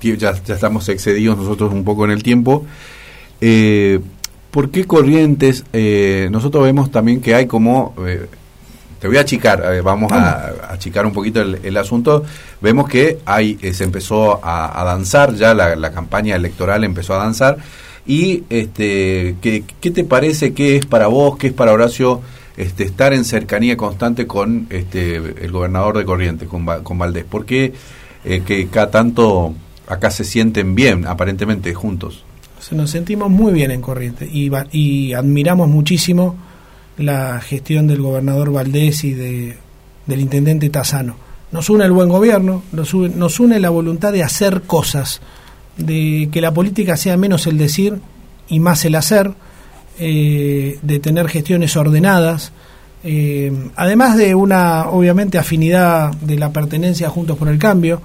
ya, 0.00 0.16
ya 0.16 0.54
estamos 0.54 0.88
excedidos 0.88 1.36
nosotros 1.36 1.72
un 1.72 1.84
poco 1.84 2.04
en 2.04 2.12
el 2.12 2.22
tiempo. 2.22 2.64
Eh, 3.40 3.98
¿Por 4.52 4.70
qué 4.70 4.84
corrientes? 4.84 5.64
Eh, 5.72 6.28
nosotros 6.30 6.62
vemos 6.62 6.92
también 6.92 7.20
que 7.20 7.34
hay 7.34 7.46
como 7.46 7.94
te 9.02 9.08
voy 9.08 9.16
a 9.16 9.22
achicar, 9.22 9.82
vamos 9.82 10.12
a, 10.12 10.52
achicar 10.70 11.04
un 11.04 11.12
poquito 11.12 11.42
el, 11.42 11.76
asunto. 11.76 12.22
Vemos 12.60 12.88
que 12.88 13.18
hay, 13.26 13.58
eh, 13.60 13.72
se 13.72 13.82
empezó 13.82 14.38
a, 14.44 14.84
danzar, 14.84 15.34
ya 15.34 15.54
la, 15.54 15.90
campaña 15.90 16.36
electoral 16.36 16.84
empezó 16.84 17.14
a 17.14 17.16
danzar. 17.16 17.56
Y 18.06 18.44
este, 18.48 19.34
¿qué, 19.42 19.64
¿qué, 19.80 19.90
te 19.90 20.04
parece 20.04 20.54
que 20.54 20.76
es 20.76 20.86
para 20.86 21.08
vos, 21.08 21.36
qué 21.36 21.48
es 21.48 21.52
para 21.52 21.72
Horacio 21.72 22.20
este, 22.56 22.84
estar 22.84 23.12
en 23.12 23.24
cercanía 23.24 23.76
constante 23.76 24.28
con 24.28 24.68
este, 24.70 25.16
el 25.16 25.50
gobernador 25.50 25.98
de 25.98 26.04
Corrientes, 26.04 26.48
con, 26.48 26.64
con 26.84 26.96
Valdés? 26.96 27.24
¿Por 27.24 27.44
qué 27.44 27.72
eh, 28.24 28.42
que 28.46 28.68
cada 28.68 28.92
tanto 28.92 29.52
acá 29.88 30.12
se 30.12 30.22
sienten 30.22 30.76
bien, 30.76 31.08
aparentemente, 31.08 31.74
juntos? 31.74 32.24
Nos 32.70 32.90
sentimos 32.90 33.30
muy 33.30 33.52
bien 33.52 33.70
en 33.70 33.80
Corrientes 33.80 34.28
y, 34.32 34.50
y 34.70 35.12
admiramos 35.14 35.68
muchísimo 35.68 36.36
la 36.96 37.40
gestión 37.40 37.86
del 37.86 38.00
gobernador 38.00 38.52
Valdés 38.52 39.04
y 39.04 39.14
de, 39.14 39.56
del 40.06 40.20
intendente 40.20 40.70
Tazano. 40.70 41.16
Nos 41.50 41.68
une 41.68 41.84
el 41.84 41.92
buen 41.92 42.08
gobierno, 42.08 42.62
nos 42.72 42.94
une, 42.94 43.14
nos 43.14 43.38
une 43.40 43.58
la 43.58 43.70
voluntad 43.70 44.12
de 44.12 44.22
hacer 44.22 44.62
cosas, 44.62 45.20
de 45.76 46.28
que 46.32 46.40
la 46.40 46.54
política 46.54 46.96
sea 46.96 47.16
menos 47.16 47.46
el 47.46 47.58
decir 47.58 48.00
y 48.48 48.60
más 48.60 48.84
el 48.84 48.94
hacer, 48.94 49.32
eh, 49.98 50.78
de 50.80 50.98
tener 50.98 51.28
gestiones 51.28 51.76
ordenadas, 51.76 52.52
eh, 53.04 53.52
además 53.76 54.16
de 54.16 54.34
una, 54.34 54.88
obviamente, 54.88 55.36
afinidad 55.36 56.12
de 56.14 56.38
la 56.38 56.52
pertenencia 56.52 57.10
Juntos 57.10 57.36
por 57.36 57.48
el 57.48 57.58
Cambio, 57.58 58.00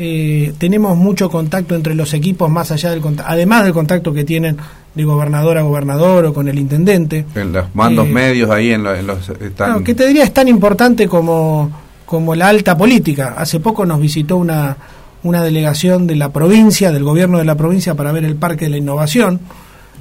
eh, 0.00 0.54
tenemos 0.58 0.96
mucho 0.96 1.28
contacto 1.28 1.74
entre 1.74 1.96
los 1.96 2.14
equipos 2.14 2.48
más 2.48 2.70
allá 2.70 2.90
del 2.90 3.02
además 3.24 3.64
del 3.64 3.72
contacto 3.72 4.12
que 4.12 4.22
tienen 4.22 4.56
de 4.94 5.04
gobernador 5.04 5.58
a 5.58 5.62
gobernador 5.62 6.26
o 6.26 6.32
con 6.32 6.48
el 6.48 6.56
intendente. 6.56 7.26
En 7.34 7.52
los 7.52 7.74
mandos 7.74 8.06
eh, 8.06 8.12
medios 8.12 8.48
ahí 8.48 8.70
en, 8.70 8.84
los... 8.84 9.28
Están... 9.28 9.82
que 9.82 9.96
te 9.96 10.06
diría 10.06 10.22
es 10.22 10.32
tan 10.32 10.46
importante 10.46 11.08
como, 11.08 11.70
como 12.06 12.36
la 12.36 12.48
alta 12.48 12.78
política. 12.78 13.34
Hace 13.36 13.58
poco 13.58 13.84
nos 13.84 14.00
visitó 14.00 14.36
una, 14.36 14.76
una 15.24 15.42
delegación 15.42 16.06
de 16.06 16.14
la 16.14 16.32
provincia, 16.32 16.92
del 16.92 17.02
gobierno 17.02 17.38
de 17.38 17.44
la 17.44 17.56
provincia, 17.56 17.94
para 17.96 18.12
ver 18.12 18.24
el 18.24 18.36
Parque 18.36 18.66
de 18.66 18.70
la 18.70 18.76
Innovación, 18.76 19.40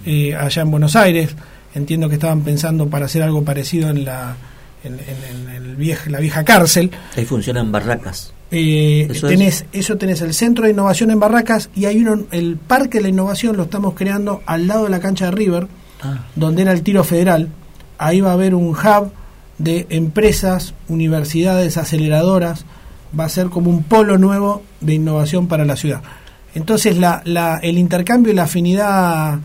eh, 0.06 0.36
allá 0.36 0.62
en 0.62 0.70
Buenos 0.70 0.96
Aires. 0.96 1.36
Entiendo 1.74 2.08
que 2.08 2.16
estaban 2.16 2.42
pensando 2.42 2.88
para 2.88 3.06
hacer 3.06 3.24
algo 3.24 3.44
parecido 3.44 3.90
en 3.90 4.06
la, 4.06 4.36
en, 4.84 5.00
el 5.00 6.12
la 6.12 6.20
vieja 6.20 6.44
cárcel. 6.44 6.92
Ahí 7.16 7.26
funcionan 7.26 7.72
barracas. 7.72 8.34
Eh, 8.52 9.08
¿Eso 9.10 9.28
tenés, 9.28 9.66
eso 9.74 9.98
tenés 9.98 10.22
el 10.22 10.34
centro 10.34 10.66
de 10.66 10.72
innovación 10.72 11.12
en 11.12 11.20
Barracas 11.20 11.70
y 11.76 11.86
hay 11.86 12.00
uno, 12.00 12.26
el 12.32 12.56
parque 12.56 13.00
de 13.00 13.04
la 13.04 13.10
innovación 13.10 13.58
lo 13.58 13.64
estamos 13.64 13.94
creando 13.94 14.42
al 14.46 14.68
lado 14.68 14.86
de 14.86 14.90
la 14.90 15.00
cancha 15.00 15.26
de 15.26 15.32
River, 15.32 15.68
ah. 16.02 16.26
donde 16.36 16.62
era 16.62 16.72
el 16.72 16.82
tiro 16.82 17.04
federal. 17.04 17.50
Ahí 17.98 18.22
va 18.22 18.32
a 18.32 18.34
haber 18.34 18.56
un 18.56 18.70
hub 18.70 19.12
de 19.58 19.88
empresas, 19.90 20.74
universidades, 20.88 21.78
aceleradoras. 21.78 22.66
Va 23.18 23.26
a 23.26 23.30
ser 23.30 23.48
como 23.48 23.70
un 23.70 23.84
polo 23.84 24.18
nuevo 24.18 24.64
de 24.82 24.94
innovación 24.94 25.48
para 25.48 25.66
la 25.66 25.76
ciudad. 25.76 26.02
Entonces 26.54 26.98
la, 26.98 27.22
la, 27.26 27.58
el 27.58 27.78
intercambio 27.78 28.32
y 28.32 28.36
la 28.36 28.44
afinidad, 28.44 29.40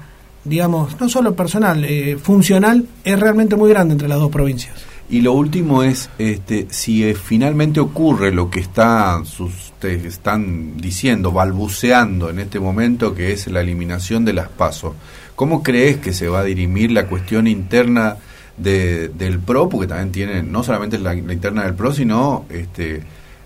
digamos, 0.44 0.98
no 1.00 1.08
solo 1.08 1.34
personal, 1.34 1.84
eh, 1.84 2.16
funcional, 2.20 2.86
es 3.04 3.18
realmente 3.18 3.56
muy 3.56 3.70
grande 3.70 3.92
entre 3.92 4.08
las 4.08 4.18
dos 4.18 4.30
provincias. 4.30 4.74
Y 5.12 5.20
lo 5.20 5.34
último 5.34 5.82
es, 5.82 6.08
este, 6.18 6.68
si 6.70 7.04
eh, 7.04 7.14
finalmente 7.14 7.80
ocurre 7.80 8.32
lo 8.32 8.48
que 8.48 8.60
está, 8.60 9.20
ustedes 9.20 10.06
están 10.06 10.78
diciendo, 10.78 11.32
balbuceando 11.32 12.30
en 12.30 12.38
este 12.38 12.58
momento, 12.58 13.14
que 13.14 13.30
es 13.30 13.46
la 13.48 13.60
eliminación 13.60 14.24
de 14.24 14.32
las 14.32 14.48
pasos, 14.48 14.94
¿cómo 15.36 15.62
crees 15.62 15.98
que 15.98 16.14
se 16.14 16.28
va 16.28 16.40
a 16.40 16.44
dirimir 16.44 16.92
la 16.92 17.08
cuestión 17.08 17.46
interna 17.46 18.16
de, 18.56 19.10
del 19.10 19.38
PRO? 19.38 19.68
Porque 19.68 19.86
también 19.86 20.12
tiene 20.12 20.42
no 20.42 20.62
solamente 20.62 20.98
la, 20.98 21.14
interna 21.14 21.64
del 21.64 21.74
PRO, 21.74 21.92
sino 21.92 22.46
este, 22.48 23.02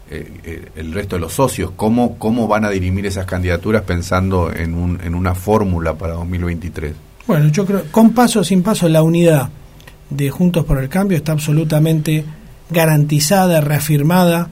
eh, 0.09 0.31
eh, 0.45 0.69
el 0.77 0.93
resto 0.93 1.17
de 1.17 1.21
los 1.23 1.33
socios. 1.33 1.73
¿Cómo, 1.75 2.17
¿Cómo 2.17 2.47
van 2.47 2.65
a 2.65 2.71
dirimir 2.71 3.07
esas 3.07 3.27
candidaturas 3.27 3.83
pensando 3.83 4.53
en, 4.53 4.73
un, 4.73 5.01
en 5.03 5.17
una 5.17 5.35
fórmula 5.35 5.95
para 5.95 6.13
2023? 6.13 6.95
Bueno, 7.27 7.49
yo 7.49 7.67
creo, 7.67 7.83
con 7.91 8.11
paso 8.11 8.45
sin 8.45 8.63
paso, 8.63 8.89
la 8.89 9.03
unidad 9.03 9.51
de 10.11 10.31
Juntos 10.31 10.65
por 10.65 10.79
el 10.79 10.89
Cambio 10.89 11.17
está 11.17 11.33
absolutamente 11.33 12.25
garantizada, 12.71 13.61
reafirmada, 13.61 14.49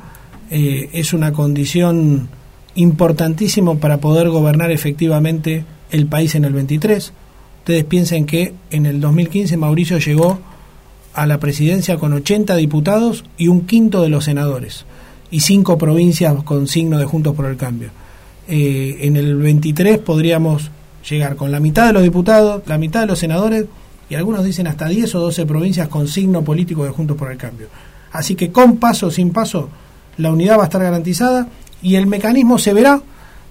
eh, 0.50 0.90
es 0.92 1.12
una 1.12 1.32
condición 1.32 2.28
importantísima 2.74 3.74
para 3.76 3.98
poder 3.98 4.28
gobernar 4.28 4.70
efectivamente 4.70 5.64
el 5.90 6.06
país 6.06 6.34
en 6.34 6.44
el 6.44 6.52
23. 6.52 7.12
Ustedes 7.58 7.84
piensen 7.84 8.26
que 8.26 8.54
en 8.70 8.86
el 8.86 9.00
2015 9.00 9.56
Mauricio 9.56 9.98
llegó 9.98 10.40
a 11.14 11.26
la 11.26 11.38
presidencia 11.38 11.96
con 11.96 12.12
80 12.12 12.56
diputados 12.56 13.24
y 13.38 13.48
un 13.48 13.66
quinto 13.66 14.02
de 14.02 14.08
los 14.08 14.24
senadores, 14.24 14.84
y 15.30 15.40
cinco 15.40 15.78
provincias 15.78 16.34
con 16.42 16.66
signo 16.66 16.98
de 16.98 17.04
Juntos 17.04 17.34
por 17.34 17.46
el 17.46 17.56
Cambio. 17.56 17.90
Eh, 18.48 18.98
en 19.02 19.16
el 19.16 19.36
23 19.36 19.98
podríamos 19.98 20.70
llegar 21.08 21.36
con 21.36 21.50
la 21.50 21.60
mitad 21.60 21.86
de 21.86 21.92
los 21.92 22.02
diputados, 22.02 22.62
la 22.66 22.78
mitad 22.78 23.00
de 23.00 23.06
los 23.06 23.18
senadores, 23.18 23.66
y 24.08 24.14
algunos 24.14 24.44
dicen 24.44 24.66
hasta 24.66 24.88
10 24.88 25.14
o 25.14 25.20
12 25.20 25.46
provincias 25.46 25.88
con 25.88 26.08
signo 26.08 26.42
político 26.42 26.84
de 26.84 26.90
Juntos 26.90 27.16
por 27.16 27.30
el 27.30 27.38
Cambio. 27.38 27.68
Así 28.12 28.34
que 28.34 28.52
con 28.52 28.76
paso 28.76 29.10
sin 29.10 29.30
paso, 29.30 29.68
la 30.18 30.32
unidad 30.32 30.58
va 30.58 30.62
a 30.62 30.66
estar 30.66 30.82
garantizada 30.82 31.48
y 31.82 31.96
el 31.96 32.06
mecanismo 32.06 32.58
se 32.58 32.72
verá. 32.72 33.02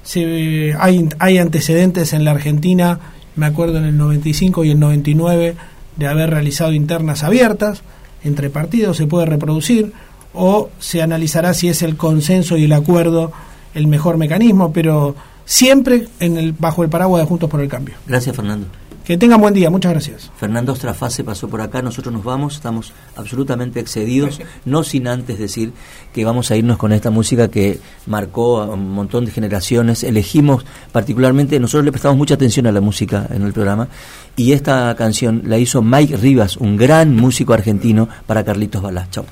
Se, 0.03 0.73
hay, 0.79 1.09
hay 1.19 1.37
antecedentes 1.37 2.13
en 2.13 2.23
la 2.23 2.31
Argentina, 2.31 2.99
me 3.35 3.45
acuerdo 3.45 3.77
en 3.77 3.85
el 3.85 3.97
95 3.97 4.63
y 4.63 4.71
el 4.71 4.79
99, 4.79 5.55
de 5.95 6.07
haber 6.07 6.29
realizado 6.29 6.73
internas 6.73 7.23
abiertas 7.23 7.83
entre 8.23 8.49
partidos, 8.49 8.97
se 8.97 9.05
puede 9.05 9.25
reproducir 9.25 9.93
o 10.33 10.69
se 10.79 11.01
analizará 11.01 11.53
si 11.53 11.67
es 11.67 11.81
el 11.81 11.97
consenso 11.97 12.57
y 12.57 12.65
el 12.65 12.73
acuerdo 12.73 13.31
el 13.73 13.87
mejor 13.87 14.17
mecanismo, 14.17 14.71
pero 14.71 15.15
siempre 15.45 16.07
en 16.19 16.37
el, 16.37 16.53
bajo 16.53 16.83
el 16.83 16.89
paraguas 16.89 17.21
de 17.21 17.27
Juntos 17.27 17.49
por 17.49 17.61
el 17.61 17.67
Cambio. 17.67 17.95
Gracias, 18.07 18.35
Fernando. 18.35 18.67
Que 19.03 19.17
tengan 19.17 19.41
buen 19.41 19.53
día, 19.53 19.69
muchas 19.69 19.91
gracias. 19.91 20.31
Fernando 20.37 20.71
Ostrafase 20.71 21.25
pasó 21.25 21.49
por 21.49 21.59
acá, 21.59 21.81
nosotros 21.81 22.13
nos 22.13 22.23
vamos, 22.23 22.55
estamos 22.55 22.93
absolutamente 23.17 23.81
excedidos, 23.81 24.39
no 24.65 24.83
sin 24.83 25.09
antes 25.09 25.37
decir 25.37 25.73
que 26.13 26.23
vamos 26.23 26.51
a 26.51 26.55
irnos 26.55 26.77
con 26.77 26.93
esta 26.93 27.09
música 27.09 27.49
que 27.49 27.81
marcó 28.05 28.61
a 28.61 28.73
un 28.73 28.91
montón 28.91 29.25
de 29.25 29.31
generaciones, 29.31 30.05
elegimos 30.05 30.63
particularmente, 30.93 31.59
nosotros 31.59 31.83
le 31.83 31.91
prestamos 31.91 32.17
mucha 32.17 32.35
atención 32.35 32.65
a 32.65 32.71
la 32.71 32.79
música 32.79 33.27
en 33.29 33.41
el 33.41 33.51
programa, 33.51 33.89
y 34.37 34.53
esta 34.53 34.95
canción 34.95 35.41
la 35.47 35.57
hizo 35.57 35.81
Mike 35.81 36.15
Rivas, 36.15 36.55
un 36.55 36.77
gran 36.77 37.13
músico 37.13 37.53
argentino, 37.53 38.07
para 38.25 38.45
Carlitos 38.45 38.81
Balá. 38.81 39.09
Chao. 39.11 39.25